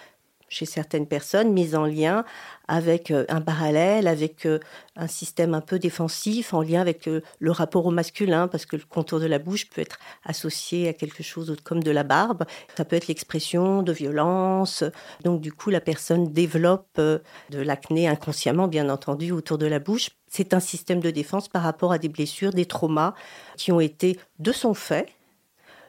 chez 0.48 0.66
certaines 0.66 1.06
personnes 1.06 1.52
mise 1.52 1.74
en 1.74 1.84
lien 1.84 2.24
avec 2.68 3.10
euh, 3.10 3.24
un 3.28 3.40
parallèle, 3.40 4.06
avec 4.06 4.46
euh, 4.46 4.58
un 4.96 5.06
système 5.06 5.54
un 5.54 5.60
peu 5.60 5.78
défensif, 5.78 6.52
en 6.52 6.62
lien 6.62 6.80
avec 6.80 7.08
euh, 7.08 7.22
le 7.38 7.50
rapport 7.50 7.86
au 7.86 7.90
masculin, 7.90 8.46
parce 8.46 8.66
que 8.66 8.76
le 8.76 8.82
contour 8.88 9.20
de 9.20 9.26
la 9.26 9.38
bouche 9.38 9.68
peut 9.70 9.80
être 9.80 9.98
associé 10.24 10.88
à 10.88 10.92
quelque 10.92 11.22
chose 11.22 11.54
comme 11.64 11.82
de 11.82 11.90
la 11.90 12.04
barbe. 12.04 12.44
Ça 12.76 12.84
peut 12.84 12.96
être 12.96 13.08
l'expression 13.08 13.82
de 13.82 13.92
violence. 13.92 14.84
Donc 15.24 15.40
du 15.40 15.52
coup, 15.52 15.70
la 15.70 15.80
personne 15.80 16.32
développe 16.32 16.98
de 16.98 17.22
l'acné 17.58 18.06
inconsciemment, 18.06 18.68
bien 18.68 18.90
entendu, 18.90 19.32
autour 19.32 19.58
de 19.58 19.66
la 19.66 19.78
bouche. 19.78 20.10
C'est 20.28 20.52
un 20.52 20.60
système 20.60 21.00
de 21.00 21.10
défense 21.10 21.48
par 21.48 21.62
rapport 21.62 21.92
à 21.92 21.98
des 21.98 22.08
blessures, 22.08 22.52
des 22.52 22.66
traumas 22.66 23.14
qui 23.56 23.72
ont 23.72 23.80
été 23.80 24.18
de 24.38 24.52
son 24.52 24.74
fait, 24.74 25.08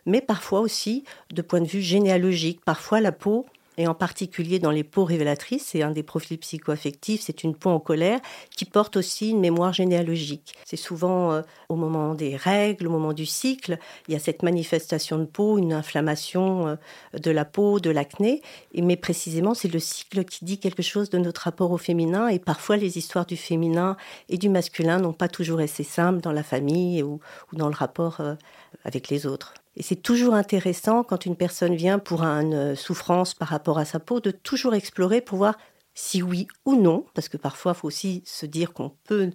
mais 0.05 0.21
parfois 0.21 0.61
aussi 0.61 1.03
de 1.31 1.41
point 1.41 1.59
de 1.59 1.67
vue 1.67 1.81
généalogique. 1.81 2.61
Parfois, 2.63 3.01
la 3.01 3.11
peau 3.11 3.45
et 3.79 3.87
en 3.87 3.93
particulier 3.93 4.59
dans 4.59 4.71
les 4.71 4.83
peaux 4.83 5.05
révélatrices, 5.05 5.67
c'est 5.67 5.83
un 5.83 5.91
des 5.91 6.03
profils 6.03 6.37
psychoaffectifs, 6.37 7.21
c'est 7.21 7.45
une 7.45 7.55
peau 7.55 7.69
en 7.69 7.79
colère 7.79 8.19
qui 8.53 8.65
porte 8.65 8.97
aussi 8.97 9.29
une 9.29 9.39
mémoire 9.39 9.71
généalogique. 9.71 10.53
C'est 10.65 10.75
souvent 10.75 11.31
euh, 11.31 11.41
au 11.69 11.77
moment 11.77 12.13
des 12.13 12.35
règles, 12.35 12.87
au 12.87 12.91
moment 12.91 13.13
du 13.13 13.25
cycle, 13.25 13.79
il 14.09 14.13
y 14.13 14.17
a 14.17 14.19
cette 14.19 14.43
manifestation 14.43 15.17
de 15.17 15.23
peau, 15.23 15.57
une 15.57 15.71
inflammation 15.71 16.67
euh, 16.67 16.75
de 17.17 17.31
la 17.31 17.45
peau, 17.45 17.79
de 17.79 17.89
l'acné, 17.89 18.41
mais 18.75 18.97
précisément 18.97 19.53
c'est 19.53 19.71
le 19.71 19.79
cycle 19.79 20.25
qui 20.25 20.43
dit 20.43 20.59
quelque 20.59 20.83
chose 20.83 21.09
de 21.09 21.17
notre 21.17 21.43
rapport 21.43 21.71
au 21.71 21.77
féminin 21.77 22.27
et 22.27 22.39
parfois 22.39 22.75
les 22.75 22.97
histoires 22.97 23.25
du 23.25 23.37
féminin 23.37 23.95
et 24.27 24.37
du 24.37 24.49
masculin 24.49 24.99
n'ont 24.99 25.13
pas 25.13 25.29
toujours 25.29 25.61
été 25.61 25.83
simples 25.83 26.19
dans 26.19 26.33
la 26.33 26.43
famille 26.43 27.01
ou, 27.01 27.21
dans 27.53 27.69
le 27.69 27.75
rapport 27.75 28.19
euh, 28.19 28.35
avec 28.83 29.07
les 29.07 29.25
autres. 29.25 29.53
Et 29.75 29.83
c'est 29.83 29.95
toujours 29.95 30.33
intéressant 30.33 31.03
quand 31.03 31.25
une 31.25 31.35
personne 31.35 31.75
vient 31.75 31.99
pour 31.99 32.23
une 32.23 32.75
souffrance 32.75 33.33
par 33.33 33.49
rapport 33.49 33.77
à 33.77 33.85
sa 33.85 33.99
peau 33.99 34.19
de 34.19 34.31
toujours 34.31 34.73
explorer 34.75 35.21
pour 35.21 35.37
voir 35.37 35.57
si 35.93 36.21
oui 36.21 36.47
ou 36.65 36.75
non, 36.75 37.05
parce 37.13 37.29
que 37.29 37.37
parfois 37.37 37.73
il 37.75 37.79
faut 37.79 37.87
aussi 37.87 38.23
se 38.25 38.45
dire 38.45 38.73
qu'on 38.73 38.91
peut 39.03 39.31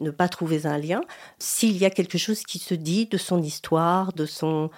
ne 0.00 0.10
pas 0.10 0.28
trouver 0.28 0.66
un 0.66 0.78
lien, 0.78 1.00
s'il 1.38 1.76
y 1.76 1.84
a 1.84 1.90
quelque 1.90 2.18
chose 2.18 2.42
qui 2.42 2.58
se 2.58 2.74
dit 2.74 3.06
de 3.06 3.18
son 3.18 3.42
histoire, 3.42 4.12
de 4.12 4.26
son... 4.26 4.70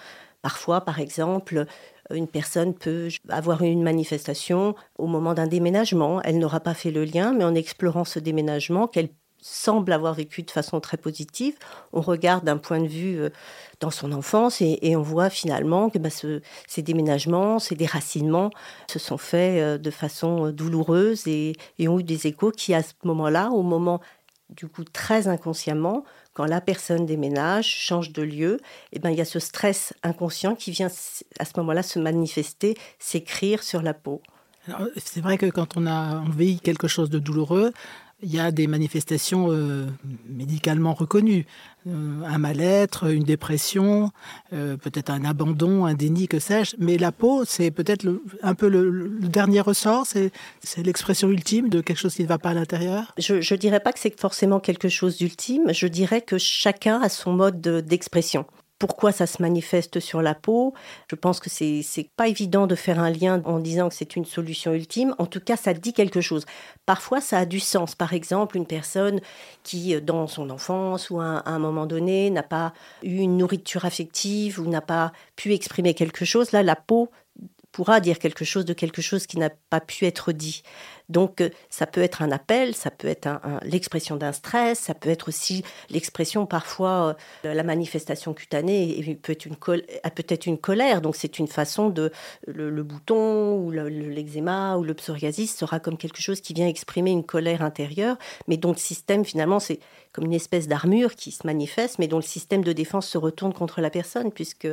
Parfois, 0.42 0.82
par 0.82 1.00
exemple, 1.00 1.66
une 2.10 2.28
personne 2.28 2.72
peut 2.74 3.08
avoir 3.28 3.62
une 3.62 3.82
manifestation 3.82 4.76
au 4.96 5.08
moment 5.08 5.34
d'un 5.34 5.48
déménagement. 5.48 6.22
Elle 6.22 6.38
n'aura 6.38 6.60
pas 6.60 6.74
fait 6.74 6.92
le 6.92 7.04
lien, 7.04 7.32
mais 7.32 7.42
en 7.42 7.54
explorant 7.54 8.04
ce 8.04 8.20
déménagement 8.20 8.86
qu'elle 8.86 9.08
semble 9.46 9.92
avoir 9.92 10.12
vécu 10.12 10.42
de 10.42 10.50
façon 10.50 10.80
très 10.80 10.96
positive. 10.96 11.54
On 11.92 12.00
regarde 12.00 12.44
d'un 12.44 12.56
point 12.56 12.80
de 12.80 12.88
vue 12.88 13.20
euh, 13.20 13.30
dans 13.78 13.92
son 13.92 14.10
enfance 14.10 14.60
et, 14.60 14.96
on 14.96 15.02
voit 15.02 15.30
finalement 15.30 15.88
que 15.88 15.98
bah, 15.98 16.08
ces 16.10 16.82
déménagements, 16.82 17.60
ces 17.60 17.76
déracinements 17.76 18.50
se 18.88 18.98
sont 18.98 19.18
faits 19.18 19.60
euh, 19.60 19.78
de 19.78 19.90
façon 19.90 20.46
euh, 20.46 20.52
douloureuse 20.52 21.28
et, 21.28 21.54
ont 21.86 22.00
eu 22.00 22.02
des 22.02 22.26
échos 22.26 22.50
qui, 22.50 22.74
à 22.74 22.82
ce 22.82 22.92
moment-là, 23.04 23.50
au 23.50 23.62
moment 23.62 24.00
du 24.50 24.66
coup 24.68 24.84
très 24.84 25.28
inconsciemment, 25.28 26.04
quand 26.32 26.44
la 26.44 26.60
personne 26.60 27.06
déménage, 27.06 27.66
change 27.66 28.12
de 28.12 28.22
lieu, 28.22 28.58
et 28.92 28.96
eh 28.96 28.98
ben, 28.98 29.10
il 29.10 29.16
y 29.16 29.20
a 29.20 29.24
ce 29.24 29.38
stress 29.38 29.94
inconscient 30.02 30.54
qui 30.54 30.70
vient 30.70 30.88
à 31.38 31.44
ce 31.44 31.52
moment-là 31.56 31.82
se 31.82 31.98
manifester, 31.98 32.76
s'écrire 32.98 33.62
sur 33.62 33.82
la 33.82 33.94
peau. 33.94 34.22
C'est 34.96 35.20
vrai 35.20 35.38
que 35.38 35.46
quand 35.46 35.76
on 35.76 35.86
a 35.86 36.18
envie 36.18 36.60
quelque 36.60 36.88
chose 36.88 37.10
de 37.10 37.18
douloureux, 37.18 37.72
il 38.22 38.34
y 38.34 38.40
a 38.40 38.50
des 38.50 38.66
manifestations 38.66 39.48
euh, 39.50 39.86
médicalement 40.28 40.94
reconnues. 40.94 41.44
Euh, 41.86 42.22
un 42.24 42.38
mal-être, 42.38 43.12
une 43.12 43.24
dépression, 43.24 44.10
euh, 44.52 44.76
peut-être 44.76 45.10
un 45.10 45.24
abandon, 45.24 45.84
un 45.84 45.94
déni, 45.94 46.26
que 46.26 46.38
sais-je. 46.38 46.76
Mais 46.78 46.96
la 46.96 47.12
peau, 47.12 47.44
c'est 47.44 47.70
peut-être 47.70 48.06
un 48.42 48.54
peu 48.54 48.68
le, 48.68 49.18
dernier 49.20 49.60
ressort, 49.60 50.06
c'est 50.06 50.32
l'expression 50.82 51.28
ultime 51.28 51.68
de 51.68 51.80
quelque 51.80 51.98
chose 51.98 52.14
qui 52.14 52.22
ne 52.22 52.28
va 52.28 52.38
pas 52.38 52.50
à 52.50 52.54
l'intérieur 52.54 53.14
Je 53.18 53.34
ne 53.34 53.58
dirais 53.58 53.80
pas 53.80 53.92
que 53.92 53.98
c'est 53.98 54.18
forcément 54.18 54.60
quelque 54.60 54.88
chose 54.88 55.18
d'ultime, 55.18 55.72
je 55.72 55.86
dirais 55.86 56.22
que 56.22 56.38
chacun 56.38 57.00
a 57.00 57.08
son 57.08 57.32
mode 57.32 57.60
d'expression 57.60 58.46
pourquoi 58.78 59.12
ça 59.12 59.26
se 59.26 59.40
manifeste 59.40 60.00
sur 60.00 60.22
la 60.22 60.34
peau. 60.34 60.74
Je 61.10 61.16
pense 61.16 61.40
que 61.40 61.48
c'est 61.48 62.10
pas 62.16 62.28
évident 62.28 62.66
de 62.66 62.74
faire 62.74 62.98
un 62.98 63.10
lien 63.10 63.42
en 63.44 63.58
disant 63.58 63.88
que 63.88 63.94
c'est 63.94 64.16
une 64.16 64.24
solution 64.24 64.72
ultime. 64.72 65.14
En 65.18 65.26
tout 65.26 65.40
cas, 65.40 65.56
ça 65.56 65.72
dit 65.72 65.92
quelque 65.92 66.20
chose. 66.20 66.44
Parfois, 66.84 67.20
ça 67.20 67.38
a 67.38 67.46
du 67.46 67.60
sens. 67.60 67.94
Par 67.94 68.12
exemple, 68.12 68.56
une 68.56 68.66
personne 68.66 69.20
qui, 69.62 69.94
euh, 69.94 70.00
dans 70.00 70.26
son 70.26 70.50
enfance 70.50 71.10
ou 71.10 71.20
à 71.20 71.42
un 71.46 71.58
moment 71.58 71.86
donné, 71.86 72.30
n'a 72.30 72.42
pas 72.42 72.72
eu 73.02 73.16
une 73.16 73.36
nourriture 73.36 73.84
affective 73.84 74.60
ou 74.60 74.68
n'a 74.68 74.80
pas 74.80 75.12
pu 75.36 75.52
exprimer 75.54 75.94
quelque 75.94 76.24
chose, 76.24 76.52
là, 76.52 76.62
la 76.62 76.76
peau 76.76 77.10
pourra 77.76 78.00
dire 78.00 78.18
quelque 78.18 78.44
chose 78.46 78.64
de 78.64 78.72
quelque 78.72 79.02
chose 79.02 79.26
qui 79.26 79.36
n'a 79.36 79.50
pas 79.50 79.80
pu 79.80 80.06
être 80.06 80.32
dit. 80.32 80.62
Donc 81.08 81.40
euh, 81.40 81.50
ça 81.70 81.86
peut 81.86 82.02
être 82.02 82.22
un 82.22 82.32
appel, 82.32 82.74
ça 82.74 82.90
peut 82.90 83.08
être 83.08 83.28
l'expression 83.62 84.16
d'un 84.16 84.32
stress, 84.32 84.78
ça 84.78 84.94
peut 84.94 85.08
être 85.08 85.28
aussi 85.28 85.64
l'expression 85.90 86.46
parfois 86.46 87.16
euh, 87.44 87.54
la 87.54 87.62
manifestation 87.62 88.34
cutanée 88.34 88.98
et 88.98 89.14
peut 89.14 89.32
être 89.32 89.46
une 90.46 90.58
colère. 90.58 91.00
Donc 91.00 91.16
c'est 91.16 91.38
une 91.38 91.48
façon 91.48 91.88
de 91.88 92.10
le, 92.46 92.82
bouton 92.82 93.58
ou 93.58 93.70
l'eczéma 93.70 94.76
ou 94.76 94.84
le 94.84 94.94
psoriasis 94.94 95.56
sera 95.56 95.80
comme 95.80 95.96
quelque 95.96 96.20
chose 96.20 96.40
qui 96.40 96.54
vient 96.54 96.66
exprimer 96.66 97.10
une 97.10 97.24
colère 97.24 97.62
intérieure, 97.62 98.16
mais 98.48 98.56
dont 98.56 98.72
le 98.72 98.76
système 98.76 99.24
finalement 99.24 99.60
c'est 99.60 99.80
comme 100.12 100.24
une 100.24 100.34
espèce 100.34 100.66
d'armure 100.66 101.14
qui 101.14 101.30
se 101.30 101.46
manifeste, 101.46 101.98
mais 101.98 102.08
dont 102.08 102.16
le 102.16 102.22
système 102.22 102.64
de 102.64 102.72
défense 102.72 103.06
se 103.06 103.18
retourne 103.18 103.52
contre 103.52 103.80
la 103.80 103.90
personne 103.90 104.32
puisque 104.32 104.68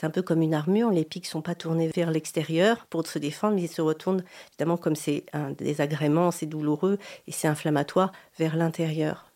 c'est 0.00 0.06
un 0.06 0.10
peu 0.10 0.22
comme 0.22 0.40
une 0.40 0.54
armure, 0.54 0.88
les 0.88 1.04
pics 1.04 1.26
sont 1.26 1.42
pas 1.42 1.54
tournés 1.54 1.88
vers 1.94 2.10
l'extérieur 2.10 2.86
pour 2.86 3.06
se 3.06 3.18
défendre, 3.18 3.56
mais 3.56 3.64
ils 3.64 3.68
se 3.68 3.82
retournent, 3.82 4.24
évidemment, 4.52 4.78
comme 4.78 4.96
c'est 4.96 5.26
un 5.34 5.50
désagrément, 5.50 6.30
c'est 6.30 6.46
douloureux 6.46 6.96
et 7.26 7.32
c'est 7.32 7.48
inflammatoire, 7.48 8.10
vers 8.38 8.56
l'intérieur. 8.56 9.30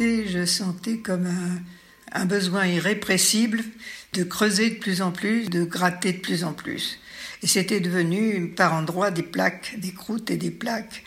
Je 0.00 0.44
sentais 0.44 0.98
comme 0.98 1.28
un, 2.12 2.24
besoin 2.26 2.66
irrépressible 2.66 3.60
de 4.12 4.22
creuser 4.22 4.70
de 4.70 4.74
plus 4.76 5.00
en 5.00 5.12
plus, 5.12 5.48
de 5.48 5.64
gratter 5.64 6.12
de 6.12 6.18
plus 6.18 6.44
en 6.44 6.52
plus. 6.52 6.98
Et 7.42 7.46
c'était 7.46 7.80
devenu 7.80 8.52
par 8.54 8.74
endroits 8.74 9.10
des 9.10 9.22
plaques, 9.22 9.74
des 9.78 9.92
croûtes 9.92 10.30
et 10.30 10.36
des 10.36 10.50
plaques. 10.50 11.04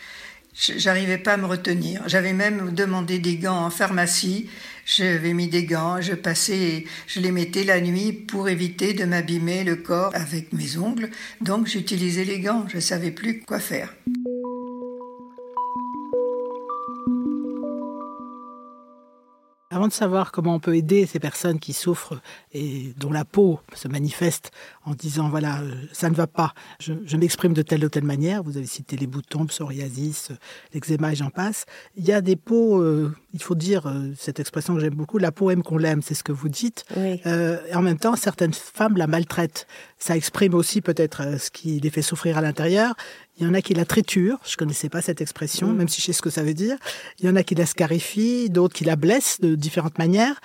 J'arrivais 0.54 1.18
pas 1.18 1.34
à 1.34 1.36
me 1.36 1.46
retenir. 1.46 2.02
J'avais 2.06 2.32
même 2.32 2.74
demandé 2.74 3.18
des 3.18 3.36
gants 3.36 3.66
en 3.66 3.70
pharmacie. 3.70 4.48
J'avais 4.84 5.32
mis 5.32 5.48
des 5.48 5.64
gants, 5.64 6.00
je 6.00 6.14
passais, 6.14 6.84
je 7.06 7.20
les 7.20 7.32
mettais 7.32 7.64
la 7.64 7.80
nuit 7.80 8.12
pour 8.12 8.48
éviter 8.48 8.94
de 8.94 9.04
m'abîmer 9.04 9.64
le 9.64 9.76
corps 9.76 10.12
avec 10.14 10.52
mes 10.52 10.76
ongles. 10.76 11.10
Donc 11.40 11.66
j'utilisais 11.66 12.24
les 12.24 12.40
gants. 12.40 12.66
Je 12.68 12.80
savais 12.80 13.10
plus 13.10 13.40
quoi 13.40 13.60
faire. 13.60 13.94
Avant 19.76 19.88
de 19.88 19.92
savoir 19.92 20.32
comment 20.32 20.54
on 20.54 20.58
peut 20.58 20.74
aider 20.74 21.04
ces 21.04 21.18
personnes 21.18 21.58
qui 21.58 21.74
souffrent 21.74 22.18
et 22.54 22.94
dont 22.96 23.12
la 23.12 23.26
peau 23.26 23.60
se 23.74 23.88
manifeste 23.88 24.50
en 24.86 24.94
disant 24.94 25.28
voilà, 25.28 25.60
euh, 25.60 25.74
ça 25.92 26.08
ne 26.08 26.14
va 26.14 26.26
pas, 26.26 26.54
je, 26.80 26.94
m'exprime 27.18 27.52
de 27.52 27.60
telle 27.60 27.84
ou 27.84 27.90
telle 27.90 28.04
manière, 28.04 28.42
vous 28.42 28.56
avez 28.56 28.64
cité 28.64 28.96
les 28.96 29.06
boutons, 29.06 29.44
psoriasis, 29.44 30.32
l'eczéma 30.72 31.12
et 31.12 31.16
j'en 31.16 31.28
passe, 31.28 31.66
il 31.94 32.06
y 32.06 32.12
a 32.12 32.22
des 32.22 32.36
peaux, 32.36 32.80
euh, 32.80 33.14
il 33.34 33.42
faut 33.42 33.54
dire 33.54 33.86
euh, 33.86 34.14
cette 34.16 34.40
expression 34.40 34.74
que 34.74 34.80
j'aime 34.80 34.94
beaucoup, 34.94 35.18
la 35.18 35.30
peau 35.30 35.50
aime 35.50 35.62
qu'on 35.62 35.76
l'aime, 35.76 36.00
c'est 36.00 36.14
ce 36.14 36.24
que 36.24 36.32
vous 36.32 36.48
dites. 36.48 36.86
et 36.96 37.20
en 37.74 37.82
même 37.82 37.98
temps, 37.98 38.16
certaines 38.16 38.54
femmes 38.54 38.96
la 38.96 39.06
maltraitent. 39.06 39.66
Ça 39.98 40.16
exprime 40.16 40.54
aussi 40.54 40.80
peut-être 40.80 41.38
ce 41.38 41.50
qui 41.50 41.80
les 41.80 41.90
fait 41.90 42.00
souffrir 42.00 42.38
à 42.38 42.40
l'intérieur. 42.40 42.94
Il 43.38 43.46
y 43.46 43.48
en 43.48 43.52
a 43.52 43.60
qui 43.60 43.74
la 43.74 43.84
triturent, 43.84 44.38
je 44.46 44.52
ne 44.52 44.56
connaissais 44.56 44.88
pas 44.88 45.02
cette 45.02 45.20
expression, 45.20 45.68
mm. 45.68 45.76
même 45.76 45.88
si 45.88 46.00
je 46.00 46.06
sais 46.06 46.12
ce 46.14 46.22
que 46.22 46.30
ça 46.30 46.42
veut 46.42 46.54
dire. 46.54 46.78
Il 47.18 47.26
y 47.26 47.28
en 47.28 47.36
a 47.36 47.42
qui 47.42 47.54
la 47.54 47.66
scarifient, 47.66 48.48
d'autres 48.48 48.74
qui 48.74 48.84
la 48.84 48.96
blessent 48.96 49.40
de 49.40 49.54
différentes 49.54 49.98
manières. 49.98 50.40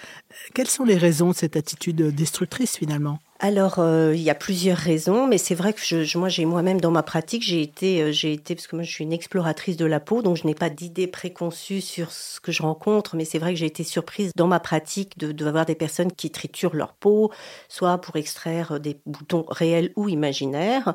Quelles 0.54 0.68
sont 0.68 0.84
les 0.84 0.98
raisons 0.98 1.30
de 1.30 1.36
cette 1.36 1.56
attitude 1.56 2.14
destructrice 2.14 2.78
finalement? 2.78 3.20
Alors, 3.44 3.80
euh, 3.80 4.14
il 4.14 4.22
y 4.22 4.30
a 4.30 4.36
plusieurs 4.36 4.78
raisons, 4.78 5.26
mais 5.26 5.40
c'est 5.40 5.56
vrai 5.56 5.74
que 5.74 5.80
je, 5.82 6.16
moi, 6.16 6.30
j'ai 6.30 6.46
moi-même 6.46 6.80
dans 6.80 6.92
ma 6.92 7.02
pratique, 7.02 7.42
j'ai 7.42 7.64
été, 7.64 8.04
euh, 8.04 8.12
j'ai 8.12 8.34
été, 8.34 8.54
parce 8.54 8.68
que 8.68 8.76
moi, 8.76 8.84
je 8.84 8.92
suis 8.92 9.04
une 9.04 9.14
exploratrice 9.14 9.78
de 9.78 9.86
la 9.86 10.00
peau, 10.00 10.22
donc 10.22 10.38
je 10.38 10.46
n'ai 10.46 10.54
pas 10.54 10.70
d'idée 10.70 11.08
préconçue 11.08 11.82
sur 11.82 12.12
ce 12.12 12.40
que 12.40 12.52
je 12.52 12.62
rencontre, 12.62 13.16
mais 13.16 13.26
c'est 13.26 13.40
vrai 13.40 13.52
que 13.54 13.60
j'ai 13.60 13.66
été 13.66 13.84
surprise 13.84 14.32
dans 14.36 14.46
ma 14.46 14.60
pratique 14.60 15.18
de, 15.18 15.32
de 15.32 15.46
avoir 15.48 15.66
des 15.66 15.74
personnes 15.74 16.12
qui 16.12 16.30
triturent 16.30 16.76
leur 16.76 16.94
peau, 16.94 17.32
soit 17.68 17.98
pour 17.98 18.16
extraire 18.16 18.80
des 18.80 19.00
boutons 19.08 19.46
réels 19.50 19.92
ou 19.96 20.08
imaginaires, 20.08 20.94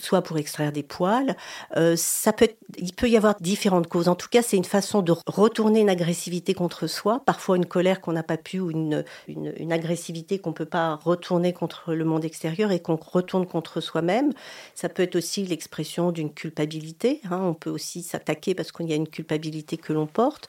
soit 0.00 0.22
pour 0.22 0.38
extraire 0.38 0.72
des 0.72 0.82
poils. 0.82 1.36
Euh, 1.76 1.94
ça 1.96 2.32
peut, 2.32 2.48
il 2.78 2.92
peut 2.92 3.08
y 3.08 3.16
avoir 3.16 3.36
différentes 3.40 3.86
causes. 3.86 4.08
En 4.08 4.14
tout 4.14 4.28
cas, 4.28 4.42
c'est 4.42 4.56
une 4.56 4.64
façon 4.64 5.02
de 5.02 5.14
retourner 5.26 5.80
une 5.80 5.90
agressivité 5.90 6.54
contre 6.54 6.86
soi, 6.86 7.22
parfois 7.24 7.56
une 7.56 7.66
colère 7.66 8.00
qu'on 8.00 8.12
n'a 8.12 8.22
pas 8.22 8.36
pu 8.36 8.60
ou 8.60 8.70
une, 8.70 9.04
une, 9.28 9.72
agressivité 9.72 10.38
qu'on 10.38 10.52
peut 10.52 10.64
pas 10.64 10.96
retourner 10.96 11.52
contre 11.52 11.94
le 11.94 12.04
monde 12.04 12.24
extérieur 12.24 12.72
et 12.72 12.80
qu'on 12.80 12.96
retourne 12.96 13.46
contre 13.46 13.80
soi-même. 13.80 14.32
Ça 14.74 14.88
peut 14.88 15.02
être 15.02 15.16
aussi 15.16 15.44
l'expression 15.44 16.12
d'une 16.12 16.32
culpabilité. 16.32 17.20
Hein. 17.30 17.40
On 17.42 17.54
peut 17.54 17.70
aussi 17.70 18.02
s'attaquer 18.02 18.54
parce 18.54 18.72
qu'il 18.72 18.88
y 18.88 18.92
a 18.92 18.96
une 18.96 19.08
culpabilité 19.08 19.76
que 19.76 19.92
l'on 19.92 20.06
porte. 20.06 20.48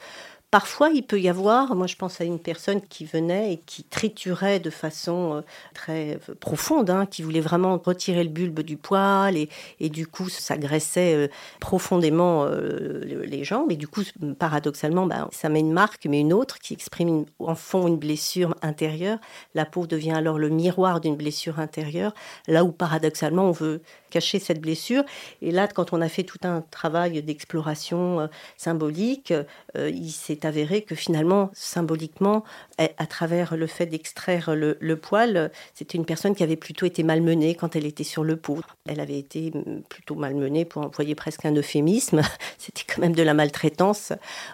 Parfois, 0.49 0.91
il 0.91 1.03
peut 1.03 1.19
y 1.19 1.27
avoir, 1.27 1.75
moi 1.75 1.87
je 1.87 1.97
pense 1.97 2.21
à 2.21 2.23
une 2.23 2.39
personne 2.39 2.79
qui 2.79 3.03
venait 3.03 3.51
et 3.51 3.57
qui 3.57 3.83
triturait 3.83 4.61
de 4.61 4.69
façon 4.69 5.35
euh, 5.35 5.41
très 5.73 6.15
euh, 6.29 6.35
profonde, 6.39 6.89
hein, 6.89 7.05
qui 7.05 7.21
voulait 7.21 7.41
vraiment 7.41 7.77
retirer 7.77 8.23
le 8.23 8.29
bulbe 8.29 8.61
du 8.61 8.77
poil 8.77 9.35
et, 9.35 9.89
du 9.89 10.07
coup 10.07 10.29
ça 10.29 10.57
graissait 10.57 11.15
euh, 11.15 11.27
profondément 11.59 12.45
les 12.45 13.43
jambes 13.43 13.73
et 13.73 13.75
du 13.75 13.89
coup 13.89 14.03
paradoxalement 14.39 15.05
bah, 15.05 15.27
ça 15.31 15.49
met 15.49 15.59
une 15.59 15.73
marque 15.73 16.05
mais 16.05 16.21
une 16.21 16.31
autre 16.31 16.59
qui 16.59 16.73
exprime 16.73 17.25
en 17.39 17.55
fond 17.55 17.85
une 17.87 17.97
blessure 17.97 18.55
intérieure. 18.61 19.19
La 19.53 19.65
peau 19.65 19.85
devient 19.85 20.11
alors 20.11 20.39
le 20.39 20.47
miroir 20.47 21.01
d'une 21.01 21.17
blessure 21.17 21.59
intérieure, 21.59 22.13
là 22.47 22.63
où 22.63 22.71
paradoxalement 22.71 23.49
on 23.49 23.51
veut 23.51 23.81
cacher 24.09 24.39
cette 24.39 24.61
blessure. 24.61 25.03
Et 25.41 25.51
là, 25.51 25.67
quand 25.67 25.93
on 25.93 26.01
a 26.01 26.09
fait 26.09 26.23
tout 26.23 26.39
un 26.43 26.61
travail 26.71 27.21
d'exploration 27.23 28.29
symbolique, 28.57 29.33
il 29.75 30.11
s'est 30.11 30.45
avéré 30.45 30.81
que 30.81 30.95
finalement, 30.95 31.51
symboliquement, 31.53 32.43
à 32.77 33.05
travers 33.05 33.55
le 33.55 33.67
fait 33.67 33.85
d'extraire 33.85 34.55
le, 34.55 34.95
poil, 34.95 35.51
c'était 35.73 35.97
une 35.97 36.05
personne 36.05 36.35
qui 36.35 36.43
avait 36.43 36.55
plutôt 36.55 36.85
été 36.85 37.03
malmenée 37.03 37.55
quand 37.55 37.75
elle 37.75 37.85
était 37.85 38.03
sur 38.03 38.23
le 38.23 38.37
pot. 38.37 38.61
Elle 38.87 38.99
avait 38.99 39.17
été 39.17 39.51
mm, 39.51 39.81
plutôt 39.89 40.15
malmenée, 40.15 40.65
pour 40.65 40.81
employer 40.81 41.15
presque 41.15 41.45
un 41.45 41.55
euphémisme. 41.55 42.21
C'était 42.57 42.83
quand 42.87 43.01
même 43.01 43.15
de 43.15 43.23
la 43.23 43.33
maltraitance. 43.33 44.13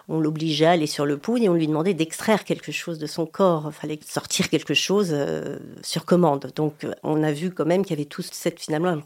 On 0.10 0.19
l'obligeait 0.19 0.65
à 0.65 0.72
aller 0.72 0.88
sur 0.88 1.05
le 1.05 1.17
pot 1.17 1.38
et 1.38 1.50
on 1.50 1.53
lui 1.53 1.67
demandait 1.67 1.93
d'extraire 1.93 2.43
quelque 2.43 2.72
chose 2.72 3.00
de 3.00 3.07
son 3.07 3.25
corps. 3.25 3.65
Il 3.67 3.74
fallait 3.74 4.00
sortir 4.05 4.50
quelque 4.50 4.74
chose 4.74 5.10
euh, 5.12 5.57
sur 5.81 6.05
commande. 6.05 6.51
Donc, 6.55 6.86
on 7.03 7.24
a 7.24 7.31
vu 7.31 7.51
quand 7.51 7.65
même 7.65 7.83
qu'il 7.83 7.98
y 7.98 8.00
avait 8.00 8.10
tout 8.10 8.22
cette, 8.22 8.60
finalement, 8.60 8.89
elle 8.89 9.01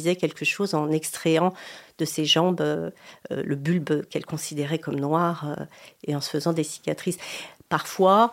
quelque 0.00 0.44
chose 0.44 0.74
en 0.74 0.90
extrayant 0.90 1.52
de 1.98 2.04
ses 2.04 2.24
jambes 2.24 2.60
euh, 2.60 2.90
euh, 3.30 3.42
le 3.44 3.56
bulbe 3.56 4.04
qu'elle 4.06 4.24
considérait 4.24 4.78
comme 4.78 4.98
noir 4.98 5.44
euh, 5.58 5.64
et 6.04 6.14
en 6.16 6.20
se 6.20 6.30
faisant 6.30 6.52
des 6.52 6.64
cicatrices. 6.64 7.18
Parfois, 7.72 8.32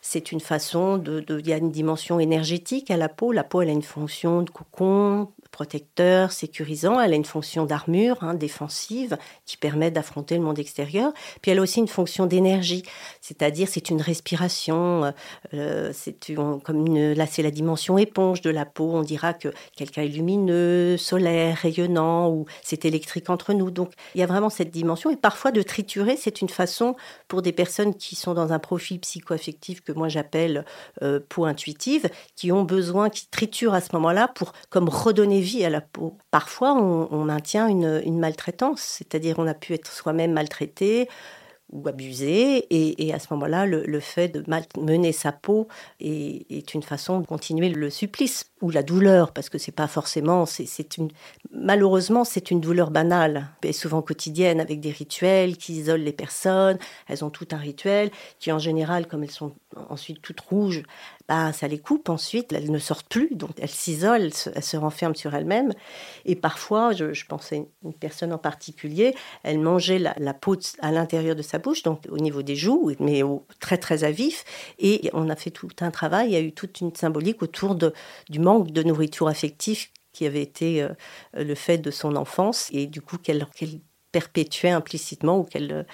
c'est 0.00 0.30
une 0.30 0.38
façon 0.38 0.96
de, 0.96 1.24
Il 1.40 1.48
y 1.48 1.52
a 1.52 1.56
une 1.56 1.72
dimension 1.72 2.20
énergétique 2.20 2.92
à 2.92 2.96
la 2.96 3.08
peau. 3.08 3.32
La 3.32 3.42
peau, 3.42 3.62
elle 3.62 3.68
a 3.68 3.72
une 3.72 3.82
fonction 3.82 4.42
de 4.42 4.50
cocon, 4.50 5.26
protecteur, 5.50 6.32
sécurisant. 6.32 7.00
Elle 7.00 7.12
a 7.12 7.16
une 7.16 7.24
fonction 7.24 7.66
d'armure 7.66 8.18
hein, 8.22 8.34
défensive 8.34 9.18
qui 9.46 9.56
permet 9.56 9.90
d'affronter 9.90 10.36
le 10.36 10.42
monde 10.42 10.58
extérieur. 10.58 11.12
Puis 11.42 11.50
elle 11.50 11.58
a 11.58 11.62
aussi 11.62 11.80
une 11.80 11.88
fonction 11.88 12.26
d'énergie, 12.26 12.82
c'est-à-dire 13.20 13.68
c'est 13.68 13.90
une 13.90 14.00
respiration. 14.00 15.12
Euh, 15.54 15.92
là 15.92 17.26
c'est 17.26 17.42
la 17.42 17.50
dimension 17.50 17.98
éponge 17.98 18.40
de 18.40 18.50
la 18.50 18.64
peau. 18.64 18.90
On 18.94 19.02
dira 19.02 19.34
que 19.34 19.48
quelqu'un 19.76 20.02
est 20.02 20.08
lumineux, 20.08 20.96
solaire, 20.96 21.58
rayonnant 21.58 22.30
ou 22.30 22.46
c'est 22.62 22.84
électrique 22.84 23.30
entre 23.30 23.52
nous. 23.52 23.70
Donc 23.70 23.92
il 24.14 24.20
y 24.20 24.24
a 24.24 24.26
vraiment 24.26 24.50
cette 24.50 24.70
dimension. 24.70 25.10
Et 25.10 25.16
parfois 25.16 25.50
de 25.50 25.62
triturer, 25.62 26.16
c'est 26.16 26.40
une 26.40 26.48
façon 26.48 26.96
pour 27.28 27.42
des 27.42 27.52
personnes 27.52 27.94
qui 27.94 28.14
sont 28.14 28.34
dans 28.34 28.52
un 28.52 28.59
profil 28.60 29.00
psychoaffectif 29.00 29.82
que 29.82 29.92
moi 29.92 30.08
j'appelle 30.08 30.64
euh, 31.02 31.20
peau 31.28 31.44
intuitive, 31.44 32.08
qui 32.36 32.52
ont 32.52 32.62
besoin, 32.62 33.10
qui 33.10 33.28
triturent 33.28 33.74
à 33.74 33.80
ce 33.80 33.88
moment-là 33.94 34.28
pour 34.28 34.52
comme 34.68 34.88
redonner 34.88 35.40
vie 35.40 35.64
à 35.64 35.70
la 35.70 35.80
peau. 35.80 36.16
Parfois, 36.30 36.74
on, 36.74 37.24
maintient 37.24 37.68
une, 37.68 38.18
maltraitance, 38.18 38.80
c'est-à-dire 38.80 39.38
on 39.38 39.46
a 39.46 39.54
pu 39.54 39.74
être 39.74 39.90
soi-même 39.90 40.32
maltraité 40.32 41.08
ou 41.72 41.86
abusé, 41.88 42.66
et, 42.70 43.14
à 43.14 43.18
ce 43.18 43.28
moment-là, 43.32 43.66
le, 43.66 44.00
fait 44.00 44.28
de 44.28 44.44
mener 44.80 45.12
sa 45.12 45.32
peau 45.32 45.68
est, 46.00 46.74
une 46.74 46.82
façon 46.82 47.20
de 47.20 47.26
continuer 47.26 47.68
le 47.68 47.90
supplice 47.90 48.50
ou 48.60 48.70
la 48.70 48.82
douleur, 48.82 49.32
parce 49.32 49.48
que 49.48 49.58
c'est 49.58 49.72
pas 49.72 49.86
forcément, 49.86 50.46
c'est 50.46 50.96
une, 50.96 51.10
malheureusement, 51.52 52.24
c'est 52.24 52.50
une 52.50 52.60
douleur 52.60 52.90
banale, 52.90 53.48
et 53.62 53.72
souvent 53.72 54.02
quotidienne, 54.02 54.60
avec 54.60 54.80
des 54.80 54.90
rituels 54.90 55.56
qui 55.56 55.74
isolent 55.74 56.02
les 56.02 56.12
personnes. 56.12 56.78
Elles 57.08 57.24
ont 57.24 57.30
tout 57.30 57.48
un 57.52 57.56
rituel 57.56 58.10
qui, 58.38 58.52
en 58.52 58.58
général, 58.58 59.06
comme 59.06 59.22
elles 59.22 59.30
sont 59.30 59.52
ensuite 59.88 60.20
toutes 60.22 60.40
rouges, 60.40 60.82
bah, 61.28 61.52
ça 61.52 61.68
les 61.68 61.78
coupe 61.78 62.08
ensuite, 62.08 62.52
elles 62.52 62.70
ne 62.70 62.78
sortent 62.78 63.08
plus, 63.08 63.34
donc 63.34 63.50
elles 63.58 63.70
s'isolent, 63.70 64.30
elles 64.54 64.62
se 64.62 64.76
renferment 64.76 65.14
sur 65.14 65.34
elles-mêmes. 65.34 65.72
Et 66.24 66.36
parfois, 66.36 66.92
je, 66.92 67.24
pensais 67.26 67.58
à 67.58 67.86
une 67.86 67.94
personne 67.94 68.32
en 68.32 68.38
particulier, 68.38 69.14
elle 69.42 69.58
mangeait 69.58 69.98
la, 69.98 70.34
peau 70.34 70.56
à 70.80 70.90
l'intérieur 70.90 71.36
de 71.36 71.42
sa 71.42 71.58
bouche, 71.58 71.82
donc 71.82 72.06
au 72.10 72.18
niveau 72.18 72.42
des 72.42 72.56
joues, 72.56 72.92
mais 72.98 73.22
très 73.60 73.78
très 73.78 74.04
à 74.04 74.10
vif. 74.10 74.44
Et 74.78 75.10
on 75.12 75.28
a 75.28 75.36
fait 75.36 75.50
tout 75.50 75.68
un 75.80 75.90
travail, 75.90 76.28
il 76.28 76.32
y 76.32 76.36
a 76.36 76.40
eu 76.40 76.52
toute 76.52 76.80
une 76.80 76.94
symbolique 76.94 77.42
autour 77.42 77.76
du 77.76 78.38
manque 78.38 78.70
de 78.72 78.82
nourriture 78.82 79.28
affective 79.28 79.88
qui 80.12 80.26
avait 80.26 80.42
été 80.42 80.82
euh, 80.82 80.88
le 81.34 81.54
fait 81.54 81.78
de 81.78 81.90
son 81.90 82.16
enfance 82.16 82.68
et 82.72 82.86
du 82.86 83.00
coup 83.00 83.16
qu'elle 83.16 83.46
perpétuait 84.12 84.70
implicitement 84.70 85.38
ou 85.38 85.44
qu'elle 85.44 85.86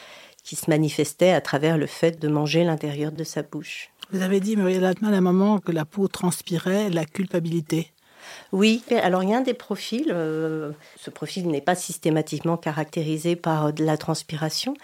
qui 0.46 0.54
se 0.54 0.70
manifestait 0.70 1.32
à 1.32 1.40
travers 1.40 1.76
le 1.76 1.86
fait 1.86 2.20
de 2.20 2.28
manger 2.28 2.62
l'intérieur 2.62 3.10
de 3.10 3.24
sa 3.24 3.42
bouche. 3.42 3.90
Vous 4.12 4.22
avez 4.22 4.38
dit, 4.38 4.56
Muriel 4.56 4.84
Altman, 4.84 5.12
à 5.12 5.18
un 5.18 5.20
moment 5.20 5.58
que 5.58 5.72
la 5.72 5.84
peau 5.84 6.06
transpirait 6.06 6.88
la 6.88 7.04
culpabilité. 7.04 7.90
Oui, 8.52 8.82
alors 9.02 9.22
il 9.22 9.30
y 9.30 9.34
a 9.34 9.38
un 9.38 9.40
des 9.40 9.54
profils, 9.54 10.10
euh, 10.10 10.70
ce 10.96 11.10
profil 11.10 11.48
n'est 11.48 11.60
pas 11.60 11.74
systématiquement 11.74 12.56
caractérisé 12.56 13.34
par 13.36 13.72
de 13.72 13.84
la 13.84 13.96
transpiration, 13.96 14.74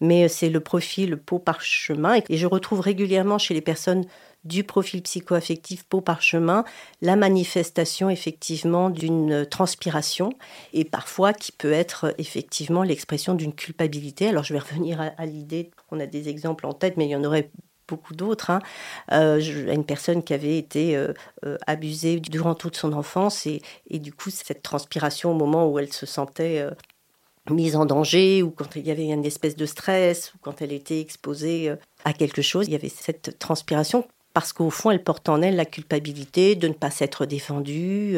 mais 0.00 0.28
c'est 0.28 0.50
le 0.50 0.60
profil 0.60 1.16
peau 1.16 1.38
parchemin, 1.38 2.20
et 2.28 2.36
je 2.36 2.46
retrouve 2.46 2.80
régulièrement 2.80 3.38
chez 3.38 3.54
les 3.54 3.60
personnes 3.60 4.04
du 4.44 4.64
profil 4.64 5.02
psychoaffectif 5.02 5.84
peau 5.84 6.00
parchemin 6.00 6.64
la 7.00 7.16
manifestation 7.16 8.10
effectivement 8.10 8.90
d'une 8.90 9.46
transpiration 9.46 10.32
et 10.72 10.84
parfois 10.84 11.32
qui 11.32 11.52
peut 11.52 11.72
être 11.72 12.14
effectivement 12.18 12.82
l'expression 12.82 13.34
d'une 13.34 13.54
culpabilité. 13.54 14.28
Alors 14.28 14.44
je 14.44 14.52
vais 14.52 14.58
revenir 14.58 15.00
à, 15.00 15.26
l'idée, 15.26 15.70
on 15.90 16.00
a 16.00 16.06
des 16.06 16.28
exemples 16.28 16.66
en 16.66 16.72
tête, 16.72 16.96
mais 16.96 17.06
il 17.06 17.10
y 17.10 17.16
en 17.16 17.24
aurait 17.24 17.50
beaucoup 17.88 18.14
d'autres. 18.14 18.50
Hein. 18.50 18.60
Euh, 19.12 19.40
une 19.40 19.84
personne 19.84 20.22
qui 20.22 20.32
avait 20.32 20.56
été 20.56 20.96
euh, 20.96 21.12
euh, 21.44 21.58
abusée 21.66 22.20
durant 22.20 22.54
toute 22.54 22.76
son 22.76 22.92
enfance 22.92 23.46
et, 23.46 23.60
et, 23.90 23.98
du 23.98 24.12
coup 24.12 24.30
cette 24.30 24.62
transpiration 24.62 25.32
au 25.32 25.34
moment 25.34 25.68
où 25.68 25.78
elle 25.78 25.92
se 25.92 26.06
sentait 26.06 26.66
mise 27.50 27.76
en 27.76 27.84
danger 27.84 28.42
ou 28.42 28.50
quand 28.50 28.76
il 28.76 28.86
y 28.86 28.90
avait 28.90 29.06
une 29.06 29.24
espèce 29.24 29.56
de 29.56 29.66
stress 29.66 30.32
ou 30.34 30.38
quand 30.40 30.62
elle 30.62 30.72
était 30.72 31.00
exposée 31.00 31.72
à 32.04 32.12
quelque 32.12 32.40
chose, 32.40 32.66
il 32.68 32.72
y 32.72 32.76
avait 32.76 32.88
cette 32.88 33.38
transpiration 33.38 34.06
parce 34.34 34.52
qu'au 34.52 34.70
fond, 34.70 34.90
elle 34.90 35.02
porte 35.02 35.28
en 35.28 35.42
elle 35.42 35.56
la 35.56 35.64
culpabilité 35.64 36.54
de 36.54 36.68
ne 36.68 36.72
pas 36.72 36.90
s'être 36.90 37.26
défendue, 37.26 38.16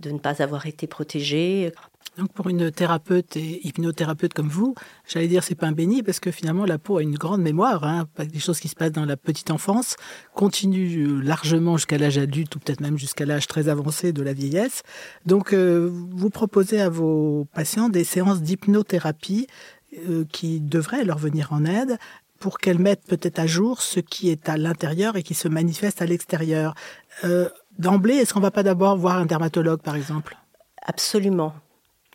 de 0.00 0.10
ne 0.10 0.18
pas 0.18 0.42
avoir 0.42 0.66
été 0.66 0.86
protégée. 0.86 1.72
Donc 2.18 2.30
pour 2.32 2.50
une 2.50 2.70
thérapeute 2.70 3.36
et 3.38 3.66
hypnothérapeute 3.66 4.34
comme 4.34 4.48
vous, 4.48 4.74
j'allais 5.08 5.28
dire 5.28 5.42
c'est 5.42 5.54
pas 5.54 5.66
un 5.66 5.72
béni 5.72 6.02
parce 6.02 6.20
que 6.20 6.30
finalement 6.30 6.66
la 6.66 6.78
peau 6.78 6.98
a 6.98 7.02
une 7.02 7.14
grande 7.14 7.40
mémoire. 7.40 7.84
Hein, 7.84 8.06
des 8.18 8.38
choses 8.38 8.60
qui 8.60 8.68
se 8.68 8.74
passent 8.74 8.92
dans 8.92 9.06
la 9.06 9.16
petite 9.16 9.50
enfance 9.50 9.96
continuent 10.34 11.06
euh, 11.06 11.22
largement 11.22 11.78
jusqu'à 11.78 11.96
l'âge 11.96 12.18
adulte 12.18 12.54
ou 12.54 12.58
peut-être 12.58 12.80
même 12.80 12.98
jusqu'à 12.98 13.24
l'âge 13.24 13.46
très 13.46 13.68
avancé 13.68 14.12
de 14.12 14.22
la 14.22 14.34
vieillesse. 14.34 14.82
Donc 15.24 15.54
euh, 15.54 15.90
vous 15.90 16.28
proposez 16.28 16.82
à 16.82 16.90
vos 16.90 17.46
patients 17.54 17.88
des 17.88 18.04
séances 18.04 18.42
d'hypnothérapie 18.42 19.46
euh, 20.08 20.24
qui 20.30 20.60
devraient 20.60 21.04
leur 21.04 21.18
venir 21.18 21.52
en 21.52 21.64
aide 21.64 21.98
pour 22.42 22.58
qu'elles 22.58 22.80
mettent 22.80 23.06
peut-être 23.06 23.38
à 23.38 23.46
jour 23.46 23.80
ce 23.80 24.00
qui 24.00 24.28
est 24.28 24.48
à 24.48 24.56
l'intérieur 24.56 25.16
et 25.16 25.22
qui 25.22 25.32
se 25.34 25.46
manifeste 25.46 26.02
à 26.02 26.06
l'extérieur. 26.06 26.74
D'emblée, 27.78 28.16
est-ce 28.16 28.34
qu'on 28.34 28.40
va 28.40 28.50
pas 28.50 28.64
d'abord 28.64 28.96
voir 28.96 29.16
un 29.16 29.26
dermatologue 29.26 29.80
par 29.80 29.94
exemple? 29.94 30.36
Absolument. 30.82 31.54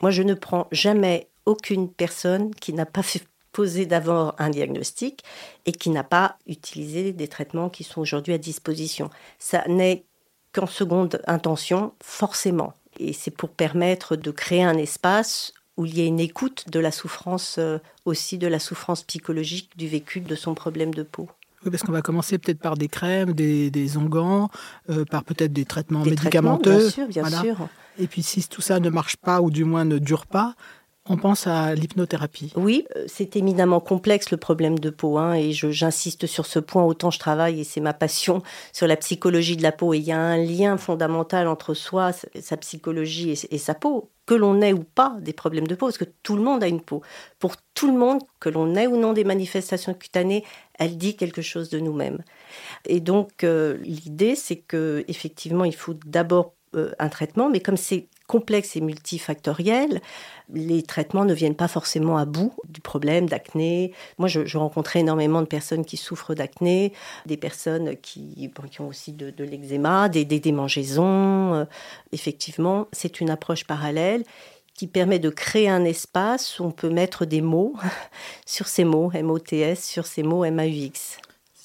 Moi, 0.01 0.11
je 0.11 0.23
ne 0.23 0.33
prends 0.33 0.67
jamais 0.73 1.29
aucune 1.45 1.89
personne 1.89 2.53
qui 2.53 2.73
n'a 2.73 2.85
pas 2.85 3.03
fait 3.03 3.23
poser 3.53 3.85
d'abord 3.85 4.35
un 4.37 4.49
diagnostic 4.49 5.23
et 5.65 5.71
qui 5.71 5.89
n'a 5.91 6.03
pas 6.03 6.37
utilisé 6.45 7.13
des 7.13 7.29
traitements 7.29 7.69
qui 7.69 7.85
sont 7.85 8.01
aujourd'hui 8.01 8.33
à 8.33 8.37
disposition. 8.37 9.09
Ça 9.39 9.63
n'est 9.69 10.03
qu'en 10.51 10.67
seconde 10.67 11.21
intention, 11.25 11.93
forcément. 12.03 12.73
Et 12.99 13.13
c'est 13.13 13.31
pour 13.31 13.49
permettre 13.49 14.17
de 14.17 14.31
créer 14.31 14.63
un 14.63 14.77
espace 14.77 15.53
où 15.77 15.85
il 15.85 15.97
y 15.97 16.01
a 16.01 16.05
une 16.05 16.19
écoute 16.19 16.65
de 16.69 16.79
la 16.79 16.91
souffrance, 16.91 17.55
euh, 17.59 17.77
aussi 18.05 18.37
de 18.37 18.47
la 18.47 18.59
souffrance 18.59 19.03
psychologique 19.03 19.69
du 19.77 19.87
vécu 19.87 20.19
de 20.19 20.35
son 20.35 20.55
problème 20.55 20.93
de 20.93 21.03
peau. 21.03 21.29
Oui, 21.63 21.71
parce 21.71 21.83
qu'on 21.83 21.91
va 21.91 22.01
commencer 22.01 22.37
peut-être 22.37 22.59
par 22.59 22.77
des 22.77 22.87
crèmes, 22.87 23.33
des, 23.33 23.71
des 23.71 23.97
onguents, 23.97 24.49
euh, 24.89 25.05
par 25.05 25.23
peut-être 25.23 25.53
des 25.53 25.65
traitements 25.65 26.03
médicamenteux. 26.03 26.77
bien 26.77 26.89
sûr, 26.89 27.07
bien 27.07 27.29
sûr. 27.29 27.67
Et 27.99 28.07
puis 28.07 28.21
si 28.21 28.47
tout 28.47 28.61
ça 28.61 28.79
ne 28.79 28.89
marche 28.89 29.17
pas 29.17 29.41
ou 29.41 29.49
du 29.49 29.63
moins 29.63 29.85
ne 29.85 29.97
dure 29.97 30.27
pas, 30.27 30.55
on 31.09 31.17
pense 31.17 31.47
à 31.47 31.73
l'hypnothérapie. 31.75 32.51
Oui, 32.55 32.85
euh, 32.95 33.05
c'est 33.07 33.35
éminemment 33.35 33.79
complexe 33.79 34.31
le 34.31 34.37
problème 34.37 34.79
de 34.79 34.89
peau, 34.89 35.17
hein, 35.17 35.33
et 35.33 35.51
j'insiste 35.51 36.27
sur 36.27 36.45
ce 36.45 36.59
point. 36.59 36.83
Autant 36.83 37.11
je 37.11 37.19
travaille, 37.19 37.61
et 37.61 37.63
c'est 37.63 37.81
ma 37.81 37.93
passion, 37.93 38.41
sur 38.73 38.87
la 38.87 38.97
psychologie 38.97 39.57
de 39.57 39.63
la 39.63 39.71
peau. 39.71 39.93
Et 39.93 39.97
il 39.97 40.03
y 40.03 40.11
a 40.11 40.19
un 40.19 40.37
lien 40.37 40.77
fondamental 40.77 41.47
entre 41.47 41.73
soi, 41.73 42.11
sa 42.13 42.57
psychologie 42.57 43.31
et, 43.49 43.57
sa 43.57 43.73
peau, 43.73 44.11
que 44.25 44.33
l'on 44.33 44.61
ait 44.61 44.73
ou 44.73 44.83
pas 44.83 45.15
des 45.21 45.33
problèmes 45.33 45.67
de 45.67 45.75
peau, 45.75 45.87
parce 45.87 45.97
que 45.97 46.05
tout 46.23 46.35
le 46.35 46.41
monde 46.41 46.63
a 46.63 46.67
une 46.67 46.81
peau. 46.81 47.01
Pour 47.39 47.55
tout 47.73 47.87
le 47.87 47.97
monde, 47.97 48.21
que 48.39 48.49
l'on 48.49 48.75
ait 48.75 48.87
ou 48.87 48.97
non 48.97 49.13
des 49.13 49.23
manifestations 49.23 49.93
cutanées, 49.93 50.43
elle 50.73 50.97
dit 50.97 51.15
quelque 51.15 51.41
chose 51.41 51.69
de 51.69 51.79
nous-mêmes. 51.79 52.23
Et 52.85 52.99
donc 52.99 53.43
euh, 53.43 53.77
l'idée, 53.81 54.35
c'est 54.35 54.57
que 54.57 55.05
effectivement, 55.07 55.63
il 55.63 55.75
faut 55.75 55.93
d'abord 55.93 56.56
un 56.73 57.09
traitement, 57.09 57.49
mais 57.49 57.59
comme 57.59 57.77
c'est 57.77 58.07
complexe 58.27 58.75
et 58.75 58.81
multifactoriel, 58.81 60.01
les 60.53 60.83
traitements 60.83 61.25
ne 61.25 61.33
viennent 61.33 61.55
pas 61.55 61.67
forcément 61.67 62.17
à 62.17 62.25
bout 62.25 62.53
du 62.67 62.81
problème 62.81 63.27
d'acné. 63.27 63.93
Moi, 64.17 64.27
je, 64.27 64.57
rencontrais 64.57 64.99
énormément 64.99 65.41
de 65.41 65.47
personnes 65.47 65.85
qui 65.85 65.97
souffrent 65.97 66.35
d'acné, 66.35 66.93
des 67.25 67.37
personnes 67.37 67.95
qui, 67.97 68.51
ont 68.79 68.87
aussi 68.87 69.13
de, 69.13 69.43
l'eczéma, 69.43 70.09
des, 70.09 70.25
démangeaisons. 70.25 71.53
Euh, 71.53 71.65
effectivement, 72.11 72.87
c'est 72.91 73.21
une 73.21 73.29
approche 73.29 73.65
parallèle 73.65 74.23
qui 74.73 74.87
permet 74.87 75.19
de 75.19 75.29
créer 75.29 75.69
un 75.69 75.85
espace 75.85 76.59
où 76.59 76.65
on 76.65 76.71
peut 76.71 76.89
mettre 76.89 77.25
des 77.25 77.41
mots 77.41 77.75
sur 78.45 78.67
ces 78.67 78.83
mots, 78.83 79.09
M-O-T-S, 79.11 79.83
sur 79.83 80.05
ces 80.05 80.23
mots 80.23 80.43
M-A-U-X. 80.43 81.17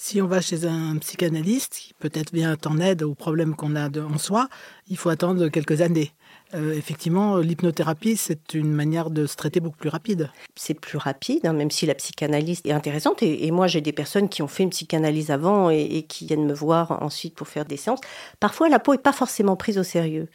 Si 0.05 0.21
on 0.21 0.27
va 0.27 0.41
chez 0.41 0.67
un 0.67 0.99
psychanalyste 0.99 1.75
qui 1.75 1.95
peut-être 1.95 2.33
vient 2.33 2.57
en 2.67 2.81
aide 2.81 3.05
aux 3.05 3.15
problèmes 3.15 3.55
qu'on 3.55 3.77
a 3.77 3.89
en 4.01 4.19
soi, 4.19 4.49
il 4.89 4.97
faut 4.97 5.11
attendre 5.11 5.47
quelques 5.47 5.81
années. 5.81 6.11
Euh, 6.55 6.75
effectivement, 6.75 7.39
l'hypnothérapie, 7.39 8.17
c'est 8.17 8.53
une 8.55 8.73
manière 8.73 9.11
de 9.11 9.27
se 9.27 9.37
traiter 9.37 9.61
beaucoup 9.61 9.79
plus 9.79 9.89
rapide. 9.89 10.31
C'est 10.55 10.75
plus 10.75 10.99
rapide, 10.99 11.47
hein, 11.47 11.55
même 11.55 11.71
si 11.71 11.87
la 11.87 11.95
psychanalyse 11.95 12.61
est 12.65 12.73
intéressante. 12.73 13.23
Et, 13.23 13.51
moi, 13.51 13.67
j'ai 13.67 13.81
des 13.81 13.93
personnes 13.93 14.29
qui 14.29 14.43
ont 14.43 14.49
fait 14.49 14.63
une 14.63 14.71
psychanalyse 14.71 15.31
avant 15.31 15.71
et, 15.71 16.05
qui 16.09 16.27
viennent 16.27 16.47
me 16.47 16.53
voir 16.53 17.03
ensuite 17.03 17.35
pour 17.35 17.49
faire 17.49 17.65
des 17.65 17.77
séances. 17.77 18.01
Parfois, 18.39 18.69
la 18.69 18.79
peau 18.79 18.93
n'est 18.93 18.99
pas 18.99 19.13
forcément 19.13 19.57
prise 19.57 19.79
au 19.79 19.83
sérieux 19.83 20.29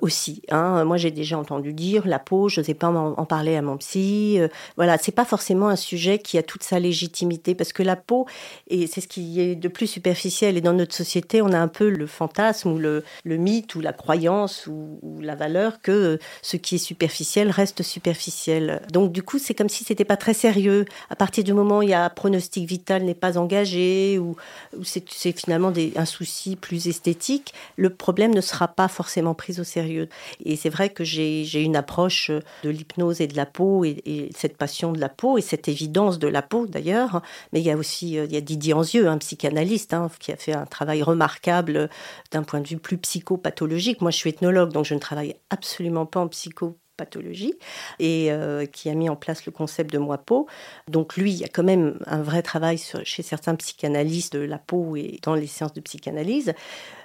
aussi. 0.00 0.42
Hein. 0.50 0.84
Moi, 0.84 0.98
j'ai 0.98 1.10
déjà 1.10 1.38
entendu 1.38 1.72
dire 1.72 2.06
la 2.06 2.18
peau, 2.18 2.48
je 2.48 2.60
n'osais 2.60 2.74
pas 2.74 2.88
en, 2.88 3.26
parler 3.26 3.56
à 3.56 3.62
mon 3.62 3.76
psy. 3.76 4.36
Euh, 4.38 4.48
voilà, 4.76 4.98
c'est 4.98 5.12
pas 5.12 5.24
forcément 5.24 5.68
un 5.68 5.76
sujet 5.76 6.18
qui 6.18 6.38
a 6.38 6.42
toute 6.42 6.62
sa 6.62 6.78
légitimité 6.78 7.54
parce 7.54 7.72
que 7.72 7.82
la 7.82 7.96
peau, 7.96 8.26
et 8.68 8.86
c'est 8.86 9.00
ce 9.00 9.08
qui 9.08 9.40
est 9.40 9.56
de 9.56 9.68
plus 9.68 9.86
superficiel. 9.86 10.56
Et 10.56 10.60
dans 10.60 10.74
notre 10.74 10.94
société, 10.94 11.42
on 11.42 11.52
a 11.52 11.58
un 11.58 11.68
peu 11.68 11.88
le 11.88 12.06
fantasme 12.06 12.70
ou 12.72 12.78
le, 12.78 13.02
mythe 13.24 13.74
ou 13.74 13.80
la 13.80 13.92
croyance 13.92 14.66
ou 14.66 15.00
la 15.20 15.34
valeur 15.34 15.55
que 15.82 16.18
ce 16.42 16.56
qui 16.56 16.76
est 16.76 16.78
superficiel 16.78 17.50
reste 17.50 17.82
superficiel. 17.82 18.82
Donc 18.92 19.12
du 19.12 19.22
coup, 19.22 19.38
c'est 19.38 19.54
comme 19.54 19.68
si 19.68 19.84
c'était 19.84 20.04
pas 20.04 20.16
très 20.16 20.34
sérieux. 20.34 20.84
À 21.10 21.16
partir 21.16 21.44
du 21.44 21.52
moment 21.52 21.78
où 21.78 21.82
il 21.82 21.90
y 21.90 21.94
a 21.94 22.08
pronostic 22.10 22.68
vital 22.68 23.02
n'est 23.04 23.14
pas 23.14 23.38
engagé 23.38 24.18
ou, 24.18 24.36
c'est 24.82 25.32
finalement 25.32 25.72
un 25.96 26.04
souci 26.04 26.56
plus 26.56 26.88
esthétique, 26.88 27.54
le 27.76 27.90
problème 27.90 28.34
ne 28.34 28.40
sera 28.40 28.68
pas 28.68 28.88
forcément 28.88 29.34
pris 29.34 29.60
au 29.60 29.64
sérieux. 29.64 30.08
Et 30.44 30.56
c'est 30.56 30.70
vrai 30.70 30.90
que 30.90 31.04
j'ai 31.04 31.62
une 31.62 31.76
approche 31.76 32.30
de 32.62 32.70
l'hypnose 32.70 33.20
et 33.20 33.26
de 33.26 33.36
la 33.36 33.46
peau 33.46 33.84
et, 33.84 34.30
cette 34.34 34.56
passion 34.56 34.92
de 34.92 35.00
la 35.00 35.08
peau 35.08 35.38
et 35.38 35.42
cette 35.42 35.68
évidence 35.68 36.18
de 36.18 36.28
la 36.28 36.42
peau 36.42 36.66
d'ailleurs. 36.66 37.22
Mais 37.52 37.60
il 37.60 37.66
y 37.66 37.70
a 37.70 37.76
aussi 37.76 38.18
euh, 38.18 38.26
il 38.26 38.32
y 38.32 38.36
a 38.36 38.40
Didier 38.40 38.74
Anzieux, 38.74 39.08
un 39.08 39.18
psychanalyste, 39.18 39.94
hein, 39.94 40.10
qui 40.18 40.32
a 40.32 40.36
fait 40.36 40.52
un 40.52 40.66
travail 40.66 41.02
remarquable 41.02 41.88
d'un 42.32 42.42
point 42.42 42.60
de 42.60 42.68
vue 42.68 42.78
plus 42.78 42.98
psychopathologique. 42.98 44.00
Moi, 44.00 44.10
je 44.10 44.16
suis 44.16 44.30
ethnologue, 44.30 44.72
donc 44.72 44.84
je 44.84 44.94
ne 44.94 44.98
travaille 44.98 45.36
absolument 45.50 46.06
pas 46.06 46.20
en 46.20 46.28
psychopathologie 46.28 47.54
et 47.98 48.32
euh, 48.32 48.66
qui 48.66 48.88
a 48.88 48.94
mis 48.94 49.08
en 49.08 49.16
place 49.16 49.46
le 49.46 49.52
concept 49.52 49.92
de 49.92 49.98
moi-peau. 49.98 50.46
Donc 50.88 51.16
lui, 51.16 51.32
il 51.32 51.38
y 51.38 51.44
a 51.44 51.48
quand 51.48 51.64
même 51.64 51.98
un 52.06 52.22
vrai 52.22 52.42
travail 52.42 52.80
chez 53.04 53.22
certains 53.22 53.54
psychanalystes 53.54 54.34
de 54.34 54.40
la 54.40 54.58
peau 54.58 54.96
et 54.96 55.18
dans 55.22 55.34
les 55.34 55.46
séances 55.46 55.74
de 55.74 55.80
psychanalyse. 55.80 56.54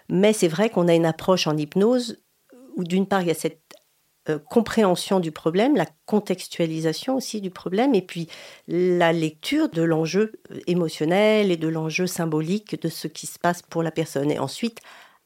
Mais 0.09 0.33
c'est 0.33 0.47
vrai 0.47 0.69
qu'on 0.69 0.87
a 0.87 0.93
une 0.93 1.05
approche 1.05 1.47
en 1.47 1.57
hypnose 1.57 2.21
où 2.75 2.83
d'une 2.83 3.07
part, 3.07 3.21
il 3.21 3.27
y 3.27 3.31
a 3.31 3.35
cette 3.35 3.61
euh, 4.29 4.37
compréhension 4.37 5.19
du 5.19 5.31
problème, 5.31 5.75
la 5.75 5.87
contextualisation 6.05 7.15
aussi 7.15 7.41
du 7.41 7.49
problème, 7.49 7.95
et 7.95 8.03
puis 8.03 8.27
la 8.67 9.13
lecture 9.13 9.69
de 9.69 9.81
l'enjeu 9.81 10.33
euh, 10.51 10.59
émotionnel 10.67 11.51
et 11.51 11.57
de 11.57 11.67
l'enjeu 11.67 12.05
symbolique 12.05 12.79
de 12.79 12.87
ce 12.87 13.07
qui 13.07 13.25
se 13.25 13.39
passe 13.39 13.63
pour 13.63 13.81
la 13.81 13.89
personne. 13.89 14.29
Et 14.29 14.37
ensuite, 14.37 14.79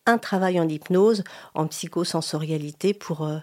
un 0.05 0.17
travail 0.17 0.59
en 0.59 0.67
hypnose, 0.67 1.23
en 1.53 1.67
psychosensorialité 1.67 2.93
pour... 2.93 3.25
Euh, 3.25 3.39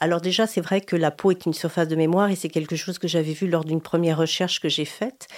alors 0.00 0.20
déjà, 0.20 0.46
c'est 0.46 0.62
vrai 0.62 0.80
que 0.80 0.96
la 0.96 1.10
peau 1.10 1.30
est 1.30 1.44
une 1.44 1.52
surface 1.52 1.88
de 1.88 1.96
mémoire 1.96 2.30
et 2.30 2.36
c'est 2.36 2.48
quelque 2.48 2.76
chose 2.76 2.98
que 2.98 3.08
j'avais 3.08 3.32
vu 3.32 3.48
lors 3.48 3.64
d'une 3.64 3.82
première 3.82 4.16
recherche 4.16 4.60
que 4.60 4.68
j'ai 4.68 4.86
faite, 4.86 5.28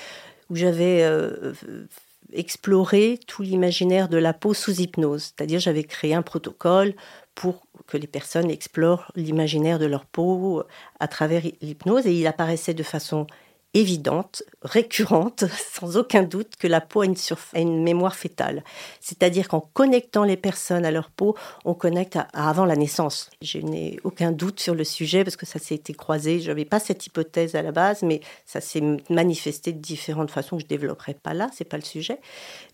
où 0.50 0.56
j'avais 0.56 1.02
euh, 1.02 1.52
exploré 2.32 3.18
tout 3.26 3.42
l'imaginaire 3.42 4.08
de 4.08 4.18
la 4.18 4.32
peau 4.32 4.54
sous 4.54 4.80
hypnose. 4.80 5.34
C'est-à-dire 5.34 5.60
j'avais 5.60 5.84
créé 5.84 6.14
un 6.14 6.22
protocole 6.22 6.94
pour 7.34 7.66
que 7.86 7.96
les 7.96 8.06
personnes 8.06 8.50
explorent 8.50 9.10
l'imaginaire 9.16 9.78
de 9.78 9.86
leur 9.86 10.06
peau 10.06 10.60
euh, 10.60 10.66
à 11.00 11.08
travers 11.08 11.42
l'hypnose 11.60 12.06
et 12.06 12.14
il 12.14 12.26
apparaissait 12.26 12.74
de 12.74 12.82
façon 12.82 13.26
évidente, 13.74 14.42
récurrente, 14.62 15.44
sans 15.72 15.96
aucun 15.96 16.22
doute, 16.22 16.56
que 16.58 16.66
la 16.66 16.80
peau 16.80 17.02
a 17.02 17.06
une, 17.06 17.82
mémoire 17.82 18.14
fétale. 18.14 18.62
C'est-à-dire 19.00 19.48
qu'en 19.48 19.60
connectant 19.60 20.24
les 20.24 20.36
personnes 20.36 20.84
à 20.84 20.90
leur 20.90 21.10
peau, 21.10 21.36
on 21.64 21.74
connecte 21.74 22.18
avant 22.32 22.64
la 22.64 22.76
naissance. 22.76 23.30
Je 23.40 23.58
n'ai 23.58 23.98
aucun 24.04 24.32
doute 24.32 24.60
sur 24.60 24.74
le 24.74 24.84
sujet 24.84 25.24
parce 25.24 25.36
que 25.36 25.46
ça 25.46 25.58
s'est 25.58 25.74
été 25.74 25.94
croisé. 25.94 26.40
Je 26.40 26.48
n'avais 26.48 26.64
pas 26.64 26.80
cette 26.80 27.06
hypothèse 27.06 27.54
à 27.54 27.62
la 27.62 27.72
base, 27.72 28.02
mais 28.02 28.20
ça 28.46 28.60
s'est 28.60 28.82
manifesté 29.08 29.72
de 29.72 29.78
différentes 29.78 30.30
façons 30.30 30.56
que 30.56 30.62
je 30.62 30.66
ne 30.66 30.70
développerai 30.70 31.14
pas 31.14 31.34
là, 31.34 31.48
c'est 31.52 31.64
pas 31.64 31.78
le 31.78 31.84
sujet. 31.84 32.20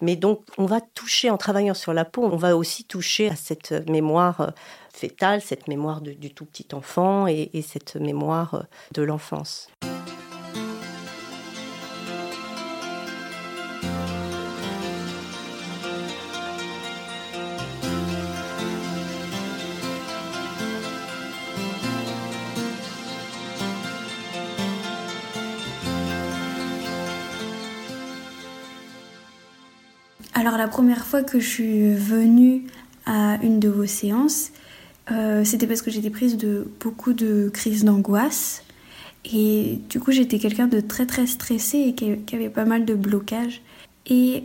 Mais 0.02 0.16
donc, 0.16 0.42
on 0.58 0.66
va 0.66 0.80
toucher, 0.80 1.30
en 1.30 1.36
travaillant 1.36 1.74
sur 1.74 1.92
la 1.92 2.04
peau, 2.04 2.24
on 2.24 2.36
va 2.36 2.56
aussi 2.56 2.84
toucher 2.84 3.28
à 3.28 3.36
cette 3.36 3.72
mémoire 3.88 4.40
euh, 4.40 4.50
fétale, 4.92 5.40
cette 5.40 5.68
mémoire 5.68 6.00
du 6.00 6.34
tout 6.34 6.44
petit 6.44 6.66
enfant 6.72 7.26
et, 7.28 7.50
et 7.52 7.62
cette 7.62 7.96
mémoire 7.96 8.54
euh, 8.54 8.62
de 8.94 9.02
l'enfance. 9.02 9.68
Première 30.78 31.04
fois 31.04 31.24
que 31.24 31.40
je 31.40 31.48
suis 31.48 31.92
venue 31.92 32.62
à 33.04 33.36
une 33.42 33.58
de 33.58 33.68
vos 33.68 33.86
séances, 33.86 34.52
euh, 35.10 35.42
c'était 35.42 35.66
parce 35.66 35.82
que 35.82 35.90
j'étais 35.90 36.08
prise 36.08 36.36
de 36.36 36.68
beaucoup 36.78 37.14
de 37.14 37.50
crises 37.52 37.82
d'angoisse. 37.82 38.62
Et 39.24 39.80
du 39.90 39.98
coup, 39.98 40.12
j'étais 40.12 40.38
quelqu'un 40.38 40.68
de 40.68 40.78
très 40.78 41.04
très 41.04 41.26
stressé 41.26 41.78
et 41.78 41.94
qui 41.96 42.16
avait 42.32 42.48
pas 42.48 42.64
mal 42.64 42.84
de 42.84 42.94
blocages. 42.94 43.60
Et 44.06 44.44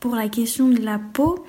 pour 0.00 0.14
la 0.14 0.28
question 0.28 0.68
de 0.68 0.82
la 0.82 0.98
peau, 0.98 1.46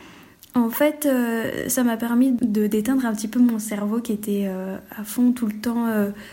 en 0.56 0.70
fait, 0.70 1.06
euh, 1.06 1.68
ça 1.68 1.84
m'a 1.84 1.98
permis 1.98 2.32
de 2.32 2.68
déteindre 2.68 3.06
un 3.06 3.14
petit 3.14 3.28
peu 3.28 3.42
mon 3.42 3.60
cerveau 3.60 4.00
qui 4.00 4.14
était 4.14 4.46
euh, 4.46 4.78
à 4.98 5.04
fond 5.04 5.34
tout 5.34 5.48
le 5.48 5.60
temps 5.60 5.88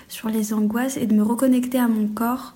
sur 0.06 0.28
les 0.28 0.52
angoisses 0.52 0.96
et 0.98 1.06
de 1.06 1.14
me 1.14 1.24
reconnecter 1.24 1.80
à 1.80 1.88
mon 1.88 2.06
corps 2.06 2.54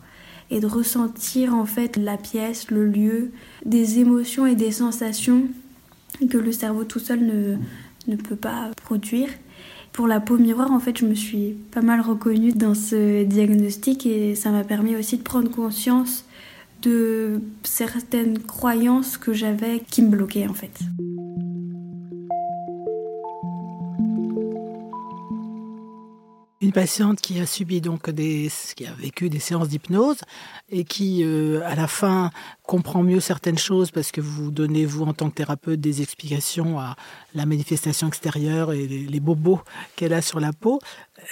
et 0.53 0.61
de 0.61 0.67
ressentir 0.67 1.55
en 1.55 1.65
fait 1.65 1.97
la 1.97 2.19
pièce, 2.19 2.71
le 2.71 2.87
lieu, 2.87 3.33
des 3.65 3.99
émotions 3.99 4.47
et 4.47 4.55
des 4.55 4.71
sensations 4.71 5.45
que 6.31 6.37
le 6.37 6.53
cerveau 6.53 6.85
tout 6.85 6.99
seul 6.99 7.21
ne, 7.21 7.57
ne 8.07 8.17
peut 8.17 8.37
pas 8.37 8.71
produire. 8.85 9.29
Pour 9.93 10.07
la 10.07 10.21
peau 10.21 10.37
miroir, 10.37 10.71
en 10.71 10.79
fait, 10.79 10.99
je 10.99 11.07
me 11.07 11.15
suis 11.15 11.57
pas 11.71 11.81
mal 11.81 12.01
reconnue 12.01 12.53
dans 12.53 12.75
ce 12.75 13.25
diagnostic 13.25 14.07
et 14.07 14.35
ça 14.35 14.51
m'a 14.51 14.63
permis 14.63 14.95
aussi 14.95 15.17
de 15.17 15.23
prendre 15.23 15.51
conscience 15.51 16.25
de 16.83 17.41
certaines 17.63 18.39
croyances 18.39 19.17
que 19.17 19.33
j'avais 19.33 19.81
qui 19.91 20.03
me 20.03 20.09
bloquaient 20.09 20.49
en 20.49 20.55
fait. 20.55 20.73
Une 26.63 26.71
patiente 26.71 27.21
qui 27.21 27.41
a 27.41 27.47
subi 27.47 27.81
donc 27.81 28.09
des, 28.09 28.49
qui 28.77 28.87
a 28.87 28.93
vécu 28.93 29.29
des 29.29 29.41
séances 29.41 29.69
d'hypnose 29.69 30.19
et 30.71 30.85
qui, 30.85 31.25
euh, 31.25 31.61
à 31.67 31.75
la 31.75 31.89
fin, 31.89 32.31
comprend 32.63 33.03
mieux 33.03 33.19
certaines 33.19 33.59
choses 33.59 33.91
parce 33.91 34.13
que 34.13 34.21
vous 34.21 34.53
donnez, 34.53 34.87
vous, 34.87 35.03
en 35.03 35.13
tant 35.13 35.29
que 35.29 35.35
thérapeute, 35.35 35.81
des 35.81 36.03
explications 36.03 36.79
à 36.79 36.95
la 37.35 37.47
manifestation 37.47 38.07
extérieure 38.07 38.73
et 38.73 38.87
les, 38.87 39.19
bobos 39.21 39.61
qu'elle 39.97 40.13
a 40.13 40.23
sur 40.23 40.39
la 40.39 40.53
peau. 40.53 40.79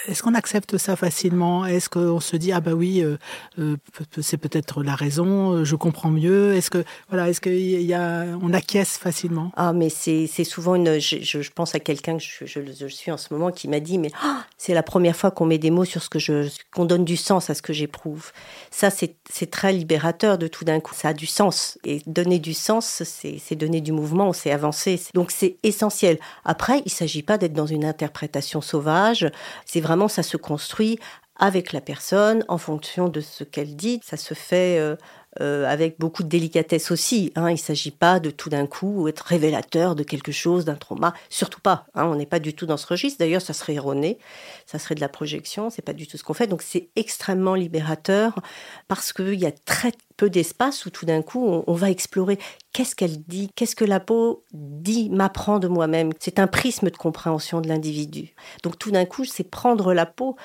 Est-ce 0.06 0.22
qu'on 0.22 0.34
accepte 0.34 0.76
ça 0.78 0.94
facilement? 0.94 1.66
Est-ce 1.66 1.88
qu'on 1.88 2.20
se 2.20 2.36
dit 2.36 2.52
ah 2.52 2.60
bah 2.60 2.72
oui, 2.72 3.02
euh, 3.02 3.16
euh, 3.58 3.76
c'est 4.20 4.36
peut-être 4.36 4.82
la 4.82 4.94
raison, 4.94 5.64
je 5.64 5.76
comprends 5.76 6.10
mieux? 6.10 6.54
Est-ce 6.54 6.70
que 6.70 6.84
voilà, 7.08 7.28
est-ce 7.28 7.40
qu'il 7.40 7.82
y 7.82 7.94
a, 7.94 8.26
on 8.42 8.52
acquiesce 8.52 8.98
facilement? 8.98 9.52
Ah 9.56 9.72
mais 9.72 9.88
c'est 9.88 10.26
souvent 10.44 10.74
une, 10.74 11.00
je, 11.00 11.50
pense 11.50 11.74
à 11.74 11.80
quelqu'un 11.80 12.18
que 12.18 12.24
je, 12.46 12.86
suis 12.88 13.10
en 13.10 13.16
ce 13.16 13.32
moment 13.32 13.50
qui 13.50 13.68
m'a 13.68 13.80
dit 13.80 13.98
mais 13.98 14.10
ah, 14.22 14.44
c'est 14.58 14.74
la 14.74 14.82
première 14.82 15.16
fois 15.16 15.30
qu'on 15.30 15.46
met 15.46 15.58
des 15.58 15.70
mots 15.70 15.84
sur 15.84 16.02
ce 16.02 16.08
que 16.08 16.18
je, 16.18 16.48
qu'on 16.72 16.84
donne 16.84 17.04
du 17.04 17.16
sens 17.16 17.50
à 17.50 17.54
ce 17.54 17.62
que 17.62 17.72
j'éprouve. 17.72 18.32
Ça, 18.70 18.90
c'est 18.90 19.50
très 19.50 19.72
libérateur 19.72 20.38
de 20.38 20.46
tout 20.46 20.64
d'un 20.64 20.80
coup. 20.80 20.94
Ça 20.94 21.08
a 21.08 21.14
du 21.14 21.26
sens. 21.26 21.78
Et 21.84 22.02
donner 22.06 22.38
du 22.38 22.54
sens, 22.54 23.02
c'est 23.04 23.54
donner 23.56 23.80
du 23.80 23.92
mouvement, 23.92 24.32
c'est 24.32 24.50
avancer. 24.50 25.00
Donc 25.14 25.30
c'est 25.30 25.56
essentiel. 25.62 26.18
Après, 26.44 26.82
il 26.84 26.90
s'agit 26.90 27.22
pas 27.22 27.38
d'être 27.38 27.52
dans 27.52 27.66
une 27.66 27.84
interprétation 27.84 28.60
sauvage. 28.60 29.30
C'est 29.72 29.80
vraiment, 29.80 30.08
ça 30.08 30.24
se 30.24 30.36
construit 30.36 30.98
avec 31.36 31.72
la 31.72 31.80
personne 31.80 32.44
en 32.48 32.58
fonction 32.58 33.08
de 33.08 33.20
ce 33.20 33.44
qu'elle 33.44 33.76
dit. 33.76 34.00
Ça 34.02 34.16
se 34.16 34.34
fait 34.34 34.80
euh, 34.80 34.96
euh, 35.40 35.64
avec 35.64 36.00
beaucoup 36.00 36.24
de 36.24 36.28
délicatesse 36.28 36.90
aussi. 36.90 37.32
Hein. 37.36 37.50
Il 37.50 37.54
ne 37.54 37.58
s'agit 37.58 37.92
pas 37.92 38.18
de 38.18 38.30
tout 38.30 38.50
d'un 38.50 38.66
coup 38.66 39.06
être 39.06 39.20
révélateur 39.20 39.94
de 39.94 40.02
quelque 40.02 40.32
chose, 40.32 40.64
d'un 40.64 40.74
trauma. 40.74 41.14
Surtout 41.28 41.60
pas. 41.60 41.86
Hein. 41.94 42.06
On 42.06 42.16
n'est 42.16 42.26
pas 42.26 42.40
du 42.40 42.52
tout 42.52 42.66
dans 42.66 42.76
ce 42.76 42.88
registre. 42.88 43.20
D'ailleurs, 43.20 43.40
ça 43.40 43.52
serait 43.52 43.74
erroné. 43.74 44.18
Ça 44.66 44.80
serait 44.80 44.96
de 44.96 45.00
la 45.00 45.08
projection. 45.08 45.70
C'est 45.70 45.82
pas 45.82 45.92
du 45.92 46.08
tout 46.08 46.16
ce 46.16 46.24
qu'on 46.24 46.34
fait. 46.34 46.48
Donc, 46.48 46.62
c'est 46.62 46.88
extrêmement 46.96 47.54
libérateur 47.54 48.40
parce 48.88 49.12
qu'il 49.12 49.38
y 49.38 49.46
a 49.46 49.52
très 49.52 49.92
peu 50.16 50.28
d'espace 50.30 50.84
où 50.84 50.90
tout 50.90 51.06
d'un 51.06 51.22
coup, 51.22 51.46
on, 51.46 51.62
on 51.68 51.74
va 51.74 51.90
explorer 51.90 52.36
qu'est-ce 52.72 52.96
qu'elle 52.96 53.22
dit, 53.22 53.50
qu'est-ce 53.54 53.76
que 53.76 53.84
la 53.84 54.00
peau 54.00 54.44
dit, 54.52 55.10
m'apprend 55.10 55.60
de 55.60 55.68
moi-même. 55.68 56.10
C'est 56.18 56.40
un 56.40 56.48
prisme 56.48 56.90
de 56.90 56.96
compréhension 56.96 57.60
de 57.60 57.68
l'individu. 57.68 58.34
Donc, 58.64 58.78
tout 58.78 58.90
d'un 58.90 59.04
coup, 59.04 59.24
c'est 59.24 59.44
prendre 59.44 59.94
la 59.94 60.06
peau 60.06 60.36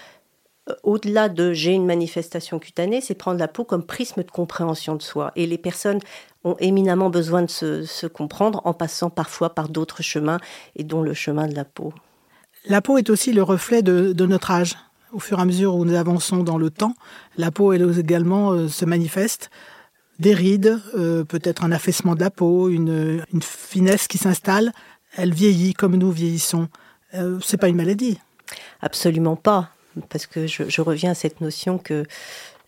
au-delà 0.83 1.29
de 1.29 1.53
j'ai 1.53 1.73
une 1.73 1.85
manifestation 1.85 2.59
cutanée, 2.59 3.01
c'est 3.01 3.13
prendre 3.13 3.39
la 3.39 3.47
peau 3.47 3.63
comme 3.63 3.83
prisme 3.83 4.23
de 4.23 4.31
compréhension 4.31 4.95
de 4.95 5.01
soi. 5.01 5.31
Et 5.35 5.45
les 5.45 5.57
personnes 5.57 5.99
ont 6.43 6.55
éminemment 6.59 7.09
besoin 7.09 7.43
de 7.43 7.49
se, 7.49 8.07
comprendre 8.07 8.61
en 8.65 8.73
passant 8.73 9.09
parfois 9.09 9.53
par 9.53 9.69
d'autres 9.69 10.01
chemins, 10.01 10.39
et 10.75 10.83
dont 10.83 11.01
le 11.01 11.13
chemin 11.13 11.47
de 11.47 11.55
la 11.55 11.65
peau. 11.65 11.93
La 12.67 12.81
peau 12.81 12.97
est 12.97 13.09
aussi 13.09 13.31
le 13.31 13.43
reflet 13.43 13.83
de, 13.83 14.25
notre 14.25 14.51
âge. 14.51 14.75
Au 15.11 15.19
fur 15.19 15.37
et 15.39 15.41
à 15.41 15.45
mesure 15.45 15.75
où 15.75 15.85
nous 15.85 15.95
avançons 15.95 16.43
dans 16.43 16.57
le 16.57 16.69
temps, 16.69 16.95
la 17.37 17.51
peau, 17.51 17.71
elle 17.71 17.97
également 17.97 18.51
euh, 18.51 18.67
se 18.67 18.85
manifeste. 18.85 19.49
Des 20.19 20.33
rides, 20.33 20.79
euh, 20.95 21.23
peut-être 21.23 21.63
un 21.63 21.71
affaissement 21.71 22.15
de 22.15 22.21
la 22.21 22.31
peau, 22.31 22.69
une, 22.69 23.23
finesse 23.41 24.07
qui 24.07 24.17
s'installe. 24.17 24.73
Elle 25.15 25.33
vieillit 25.33 25.73
comme 25.73 25.95
nous 25.95 26.11
vieillissons. 26.11 26.67
c'est 27.41 27.57
pas 27.57 27.69
une 27.69 27.77
maladie. 27.77 28.19
Absolument 28.81 29.37
pas 29.37 29.69
parce 30.09 30.25
que 30.25 30.47
je, 30.47 30.81
reviens 30.81 31.11
à 31.11 31.15
cette 31.15 31.41
notion 31.41 31.77
que 31.77 32.05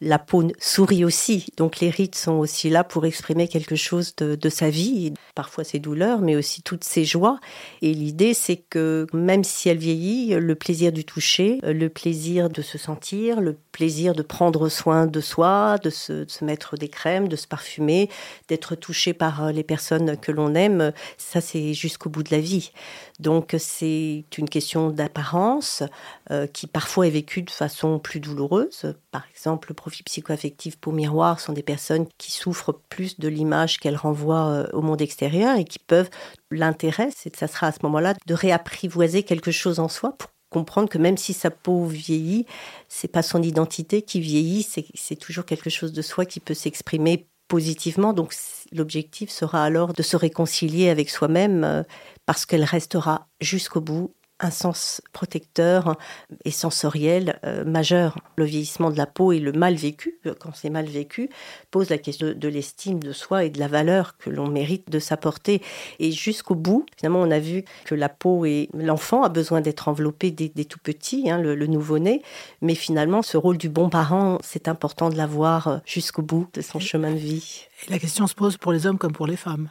la 0.02 0.20
peau 0.20 0.44
sourit 0.60 1.06
aussi. 1.06 1.48
Donc 1.58 1.80
les 1.80 1.90
rides 1.90 2.16
sont 2.16 2.34
aussi 2.34 2.70
là 2.70 2.84
pour 2.84 3.06
exprimer 3.06 3.48
quelque 3.48 3.76
chose 3.76 4.16
de, 4.16 4.50
sa 4.50 4.70
vie, 4.70 5.14
parfois 5.36 5.64
ses 5.64 5.80
douleurs, 5.80 6.22
mais 6.22 6.36
aussi 6.36 6.62
toutes 6.62 6.84
ses 6.84 7.06
joies. 7.06 7.40
Et 7.82 7.94
l'idée, 7.94 8.34
c'est 8.34 8.58
que 8.58 9.08
même 9.14 9.44
si 9.44 9.70
elle 9.70 9.78
vieillit, 9.78 10.36
le 10.36 10.56
plaisir 10.56 10.92
du 10.92 11.06
toucher, 11.06 11.60
le 11.64 11.90
plaisir 11.90 12.50
de 12.50 12.62
se 12.62 12.78
sentir, 12.78 13.42
le 13.42 13.58
plaisir 13.72 14.14
de 14.14 14.24
prendre 14.24 14.70
soin 14.70 15.06
de 15.06 15.22
soi, 15.22 15.78
de 15.84 15.90
se, 15.90 16.26
mettre 16.44 16.78
des 16.78 16.90
crèmes, 16.90 17.28
de 17.28 17.36
se 17.36 17.48
parfumer, 17.48 18.10
d'être 18.48 18.76
touché 18.76 19.14
par 19.14 19.46
euh, 19.46 19.52
les 19.52 19.64
personnes 19.64 20.18
que 20.18 20.32
l'on 20.32 20.56
aime, 20.56 20.92
ça 21.18 21.42
c'est 21.42 21.74
jusqu'au 21.74 22.10
bout 22.10 22.24
de 22.24 22.32
la 22.32 22.40
vie. 22.40 22.72
Donc 23.20 23.56
c'est 23.58 24.26
une 24.38 24.50
question 24.50 24.90
d'apparence 24.90 25.84
euh, 26.32 26.48
qui 26.48 26.68
parfois 26.68 27.08
est 27.08 27.12
vécue 27.12 27.42
de 27.42 27.52
façon 27.52 28.00
plus 28.00 28.20
douloureuse. 28.20 28.94
Par 29.12 29.24
exemple, 29.32 29.74
le 29.88 29.92
profil 29.92 30.04
psychoaffectif 30.04 30.76
pour 30.76 30.92
miroir 30.92 31.40
sont 31.40 31.54
des 31.54 31.64
personnes 31.64 32.08
qui 32.18 32.34
souffrent 32.34 32.74
plus 32.90 33.20
de 33.20 33.30
l'image 33.30 33.80
qu'elles 33.80 33.96
renvoient 33.96 34.50
euh, 34.50 34.68
au 34.74 34.82
monde 34.82 35.02
extérieur 35.02 35.58
et 35.58 35.64
qui 35.64 35.80
peuvent 35.80 36.10
l'intérêt, 36.52 37.08
c'est 37.16 37.34
ça 37.38 37.48
sera 37.48 37.68
à 37.68 37.72
ce 37.72 37.80
moment-là 37.84 38.14
de 38.26 38.34
réapprivoiser 38.34 39.24
quelque 39.24 39.52
chose 39.52 39.80
en 39.80 39.88
soi 39.88 40.12
pour 40.18 40.30
comprendre 40.50 40.90
que 40.90 40.98
même 40.98 41.16
si 41.16 41.32
sa 41.32 41.52
peau 41.52 41.86
vieillit, 41.86 42.46
c'est 42.90 43.08
pas 43.08 43.22
son 43.22 43.42
identité 43.42 44.02
qui 44.02 44.20
vieillit, 44.20 44.68
c'est 44.94 45.16
toujours 45.16 45.46
quelque 45.46 45.70
chose 45.70 45.94
de 45.94 46.02
soi 46.02 46.26
qui 46.26 46.42
peut 46.42 46.54
s'exprimer 46.54 47.30
positivement. 47.48 48.12
Donc 48.12 48.36
l'objectif 48.74 49.30
sera 49.30 49.64
alors 49.64 49.94
de 49.94 50.04
se 50.04 50.18
réconcilier 50.18 50.90
avec 50.90 51.10
soi-même 51.10 51.64
euh, 51.64 51.84
parce 52.26 52.46
qu'elle 52.46 52.66
restera 52.66 53.30
jusqu'au 53.40 53.80
bout 53.80 54.14
un 54.40 54.52
sens 54.52 55.02
protecteur 55.14 55.98
et 56.46 56.52
sensoriel 56.52 57.40
euh, 57.44 57.66
majeur. 57.66 58.18
Le 58.38 58.46
vieillissement 58.46 58.92
de 58.92 58.98
la 58.98 59.08
peau 59.08 59.32
et 59.32 59.40
le 59.40 59.52
mal 59.52 59.76
vécu, 59.76 60.20
euh, 60.26 60.34
quand 60.40 60.52
c'est 60.54 60.70
mal 60.70 60.86
vécu, 60.86 61.30
pose 61.72 61.90
la 61.90 61.98
question 61.98 62.34
de, 62.36 62.48
l'estime 62.48 63.00
de 63.00 63.12
soi 63.12 63.46
et 63.46 63.50
de 63.50 63.60
la 63.60 63.68
valeur 63.68 64.18
que 64.18 64.30
l'on 64.30 64.48
mérite 64.48 64.90
de 64.90 65.00
s'apporter. 65.00 65.62
Et 66.00 66.12
jusqu'au 66.12 66.56
bout, 66.56 66.86
finalement, 66.98 67.22
on 67.22 67.32
a 67.32 67.40
vu 67.40 67.64
que 67.86 67.96
la 67.96 68.10
peau 68.10 68.46
et 68.46 68.70
l'enfant 68.74 69.24
a 69.24 69.30
besoin 69.30 69.62
d'être 69.62 69.88
enveloppé 69.88 70.32
des, 70.32 70.66
tout 70.66 70.80
petits, 70.80 71.30
hein, 71.30 71.40
le, 71.40 71.56
le 71.56 71.68
nouveau-né. 71.68 72.22
Mais 72.62 72.76
finalement, 72.76 73.22
ce 73.22 73.38
rôle 73.38 73.58
du 73.58 73.70
bon 73.70 73.90
parent, 73.90 74.38
c'est 74.44 74.68
important 74.68 75.10
de 75.10 75.16
l'avoir 75.16 75.68
euh, 75.68 75.78
jusqu'au 75.86 76.22
bout 76.22 76.48
de 76.54 76.62
son 76.62 76.80
chemin 76.80 77.12
de 77.12 77.18
vie. 77.18 77.68
Et 77.88 77.92
la 77.92 78.00
question 78.00 78.28
se 78.28 78.36
pose 78.36 78.58
pour 78.58 78.72
les 78.72 78.86
hommes 78.86 78.98
comme 78.98 79.14
pour 79.14 79.28
les 79.28 79.38
femmes 79.38 79.70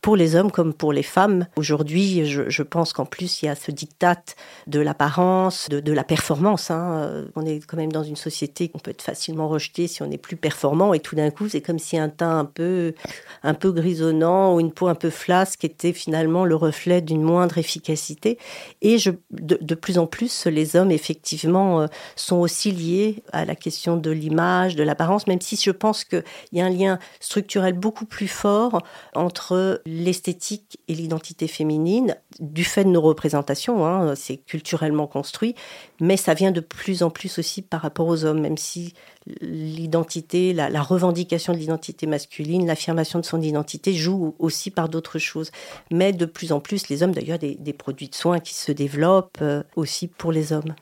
pour 0.00 0.16
les 0.16 0.36
hommes 0.36 0.50
comme 0.50 0.72
pour 0.72 0.92
les 0.92 1.02
femmes. 1.02 1.46
Aujourd'hui, 1.56 2.26
je, 2.26 2.62
pense 2.62 2.92
qu'en 2.92 3.04
plus, 3.04 3.42
il 3.42 3.46
y 3.46 3.48
a 3.48 3.54
ce 3.54 3.70
diktat 3.70 4.22
de 4.66 4.80
l'apparence, 4.80 5.68
de, 5.68 5.92
la 5.92 6.04
performance. 6.04 6.70
Hein. 6.70 7.24
On 7.36 7.44
est 7.44 7.64
quand 7.66 7.76
même 7.76 7.92
dans 7.92 8.02
une 8.02 8.16
société 8.16 8.68
qu'on 8.68 8.78
peut 8.78 8.90
être 8.90 9.02
facilement 9.02 9.48
rejeté 9.48 9.86
si 9.86 10.02
on 10.02 10.06
n'est 10.06 10.18
plus 10.18 10.36
performant. 10.36 10.94
Et 10.94 11.00
tout 11.00 11.16
d'un 11.16 11.30
coup, 11.30 11.48
c'est 11.48 11.60
comme 11.60 11.78
si 11.78 11.98
un 11.98 12.08
teint 12.08 12.38
un 12.38 12.44
peu, 12.44 12.94
un 13.42 13.54
peu 13.54 13.72
grisonnant 13.72 14.54
ou 14.54 14.60
une 14.60 14.72
peau 14.72 14.88
un 14.88 14.94
peu 14.94 15.10
flasque 15.10 15.64
était 15.64 15.92
finalement 15.92 16.44
le 16.44 16.54
reflet 16.54 17.00
d'une 17.00 17.22
moindre 17.22 17.58
efficacité. 17.58 18.38
Et 18.82 18.98
je, 18.98 19.10
de, 19.30 19.74
plus 19.74 19.98
en 19.98 20.06
plus, 20.06 20.46
les 20.46 20.76
hommes, 20.76 20.90
effectivement, 20.90 21.82
euh, 21.82 21.86
sont 22.16 22.36
aussi 22.36 22.70
liés 22.72 23.22
à 23.32 23.44
la 23.44 23.54
question 23.54 23.96
de 23.96 24.10
l'image, 24.10 24.76
de 24.76 24.82
l'apparence, 24.82 25.26
même 25.26 25.40
si 25.40 25.56
je 25.56 25.70
pense 25.70 26.04
qu'il 26.04 26.24
y 26.52 26.60
a 26.60 26.66
un 26.66 26.70
lien 26.70 26.98
structurel 27.20 27.74
beaucoup 27.74 28.06
plus 28.06 28.28
fort 28.28 28.82
entre 29.14 29.82
l'esthétique 29.88 30.78
et 30.88 30.94
l'identité 30.94 31.48
féminine, 31.48 32.16
du 32.40 32.64
fait 32.64 32.84
de 32.84 32.90
nos 32.90 33.00
représentations, 33.00 33.86
hein, 33.86 34.14
c'est 34.14 34.36
culturellement 34.36 35.06
construit, 35.06 35.54
mais 36.00 36.16
ça 36.16 36.34
vient 36.34 36.50
de 36.50 36.60
plus 36.60 37.02
en 37.02 37.10
plus 37.10 37.38
aussi 37.38 37.62
par 37.62 37.80
rapport 37.80 38.06
aux 38.06 38.24
hommes, 38.24 38.40
même 38.40 38.56
si 38.56 38.92
l'identité, 39.40 40.52
la, 40.52 40.82
revendication 40.82 41.52
de 41.52 41.58
l'identité 41.58 42.06
masculine, 42.06 42.66
l'affirmation 42.66 43.18
de 43.18 43.24
son 43.24 43.40
identité 43.40 43.92
joue 43.92 44.34
aussi 44.38 44.70
par 44.70 44.88
d'autres 44.88 45.18
choses. 45.18 45.50
Mais 45.90 46.12
de 46.12 46.26
plus 46.26 46.52
en 46.52 46.60
plus, 46.60 46.88
les 46.88 47.02
hommes, 47.02 47.12
d'ailleurs, 47.12 47.38
des, 47.38 47.54
des 47.54 47.72
produits 47.72 48.08
de 48.08 48.14
soins 48.14 48.40
qui 48.40 48.54
se 48.54 48.72
développent 48.72 49.38
euh, 49.42 49.62
aussi 49.76 50.06
pour 50.08 50.32
les 50.32 50.52
hommes. 50.52 50.74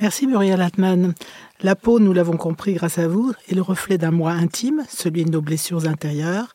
Merci 0.00 0.26
Muriel 0.26 0.60
Atman. 0.62 1.14
La 1.62 1.76
peau, 1.76 2.00
nous 2.00 2.12
l'avons 2.12 2.36
compris 2.36 2.74
grâce 2.74 2.98
à 2.98 3.06
vous, 3.06 3.32
est 3.48 3.54
le 3.54 3.62
reflet 3.62 3.98
d'un 3.98 4.10
moi 4.10 4.32
intime, 4.32 4.84
celui 4.88 5.24
de 5.24 5.30
nos 5.30 5.42
blessures 5.42 5.86
intérieures, 5.86 6.52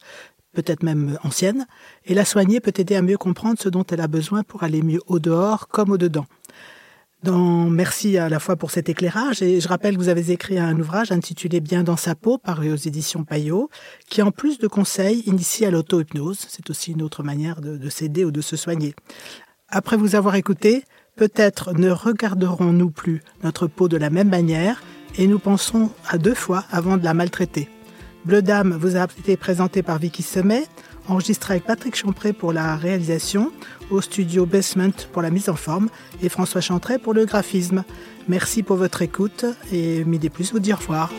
peut-être 0.56 0.82
même 0.82 1.20
ancienne, 1.24 1.68
et 2.06 2.16
la 2.16 2.26
soigner 2.26 2.60
peut 2.60 2.74
aider 2.76 2.96
à 2.96 3.02
mieux 3.02 3.18
comprendre 3.18 3.60
ce 3.60 3.70
dont 3.70 3.86
elle 3.92 4.02
a 4.02 4.08
besoin 4.08 4.44
pour 4.44 4.64
aller 4.64 4.82
mieux 4.82 5.02
au 5.06 5.20
dehors 5.20 5.68
comme 5.68 5.92
au 5.92 5.98
dedans. 5.98 6.26
Dans, 7.24 7.70
merci 7.70 8.18
à 8.18 8.30
la 8.30 8.40
fois 8.40 8.56
pour 8.56 8.70
cet 8.70 8.88
éclairage 8.88 9.42
et 9.42 9.60
je 9.60 9.68
rappelle 9.68 9.96
que 9.96 10.00
vous 10.00 10.10
avez 10.10 10.30
écrit 10.30 10.60
un 10.60 10.80
ouvrage 10.80 11.12
intitulé 11.12 11.60
Bien 11.60 11.82
dans 11.82 11.98
sa 11.98 12.14
peau 12.14 12.38
paru 12.38 12.72
aux 12.72 12.76
éditions 12.76 13.24
Payot 13.24 13.70
qui 14.08 14.22
en 14.22 14.30
plus 14.30 14.60
de 14.60 14.68
conseils 14.68 15.22
initie 15.26 15.66
à 15.66 15.72
l'auto-hypnose. 15.72 16.46
C'est 16.48 16.70
aussi 16.70 16.92
une 16.92 17.02
autre 17.02 17.24
manière 17.24 17.62
de, 17.62 17.78
de 17.78 17.90
s'aider 17.90 18.26
ou 18.26 18.32
de 18.32 18.42
se 18.42 18.56
soigner. 18.56 18.94
Après 19.70 19.98
vous 19.98 20.14
avoir 20.14 20.36
écouté, 20.36 20.84
peut-être 21.16 21.74
ne 21.74 21.90
regarderons-nous 21.90 22.92
plus 22.92 23.24
notre 23.44 23.66
peau 23.66 23.88
de 23.88 23.98
la 23.98 24.12
même 24.12 24.30
manière 24.30 24.84
et 25.18 25.26
nous 25.26 25.40
pensons 25.40 25.90
à 26.08 26.20
deux 26.20 26.36
fois 26.36 26.66
avant 26.70 26.98
de 26.98 27.04
la 27.04 27.16
maltraiter. 27.16 27.70
Bleu 28.26 28.42
Dame 28.42 28.74
vous 28.74 28.98
a 28.98 29.04
été 29.04 29.38
présenté 29.38 29.84
par 29.84 30.00
Vicky 30.00 30.24
Semet, 30.24 30.64
enregistré 31.08 31.54
avec 31.54 31.66
Patrick 31.66 31.96
Champré 31.96 32.34
pour 32.34 32.54
la 32.54 32.76
réalisation, 32.76 33.52
au 33.92 34.02
studio 34.02 34.48
Basement 34.48 34.96
pour 35.14 35.22
la 35.22 35.30
mise 35.30 35.48
en 35.48 35.56
forme 35.56 35.90
et 36.24 36.30
François 36.30 36.62
Chantret 36.62 36.98
pour 36.98 37.14
le 37.14 37.26
graphisme. 37.26 37.84
Merci 38.28 38.64
pour 38.64 38.78
votre 38.78 39.04
écoute 39.04 39.46
et 39.72 40.04
Midi 40.06 40.32
Plus 40.32 40.52
vous 40.52 40.60
dit 40.60 40.74
au 40.74 40.78
revoir. 40.78 41.12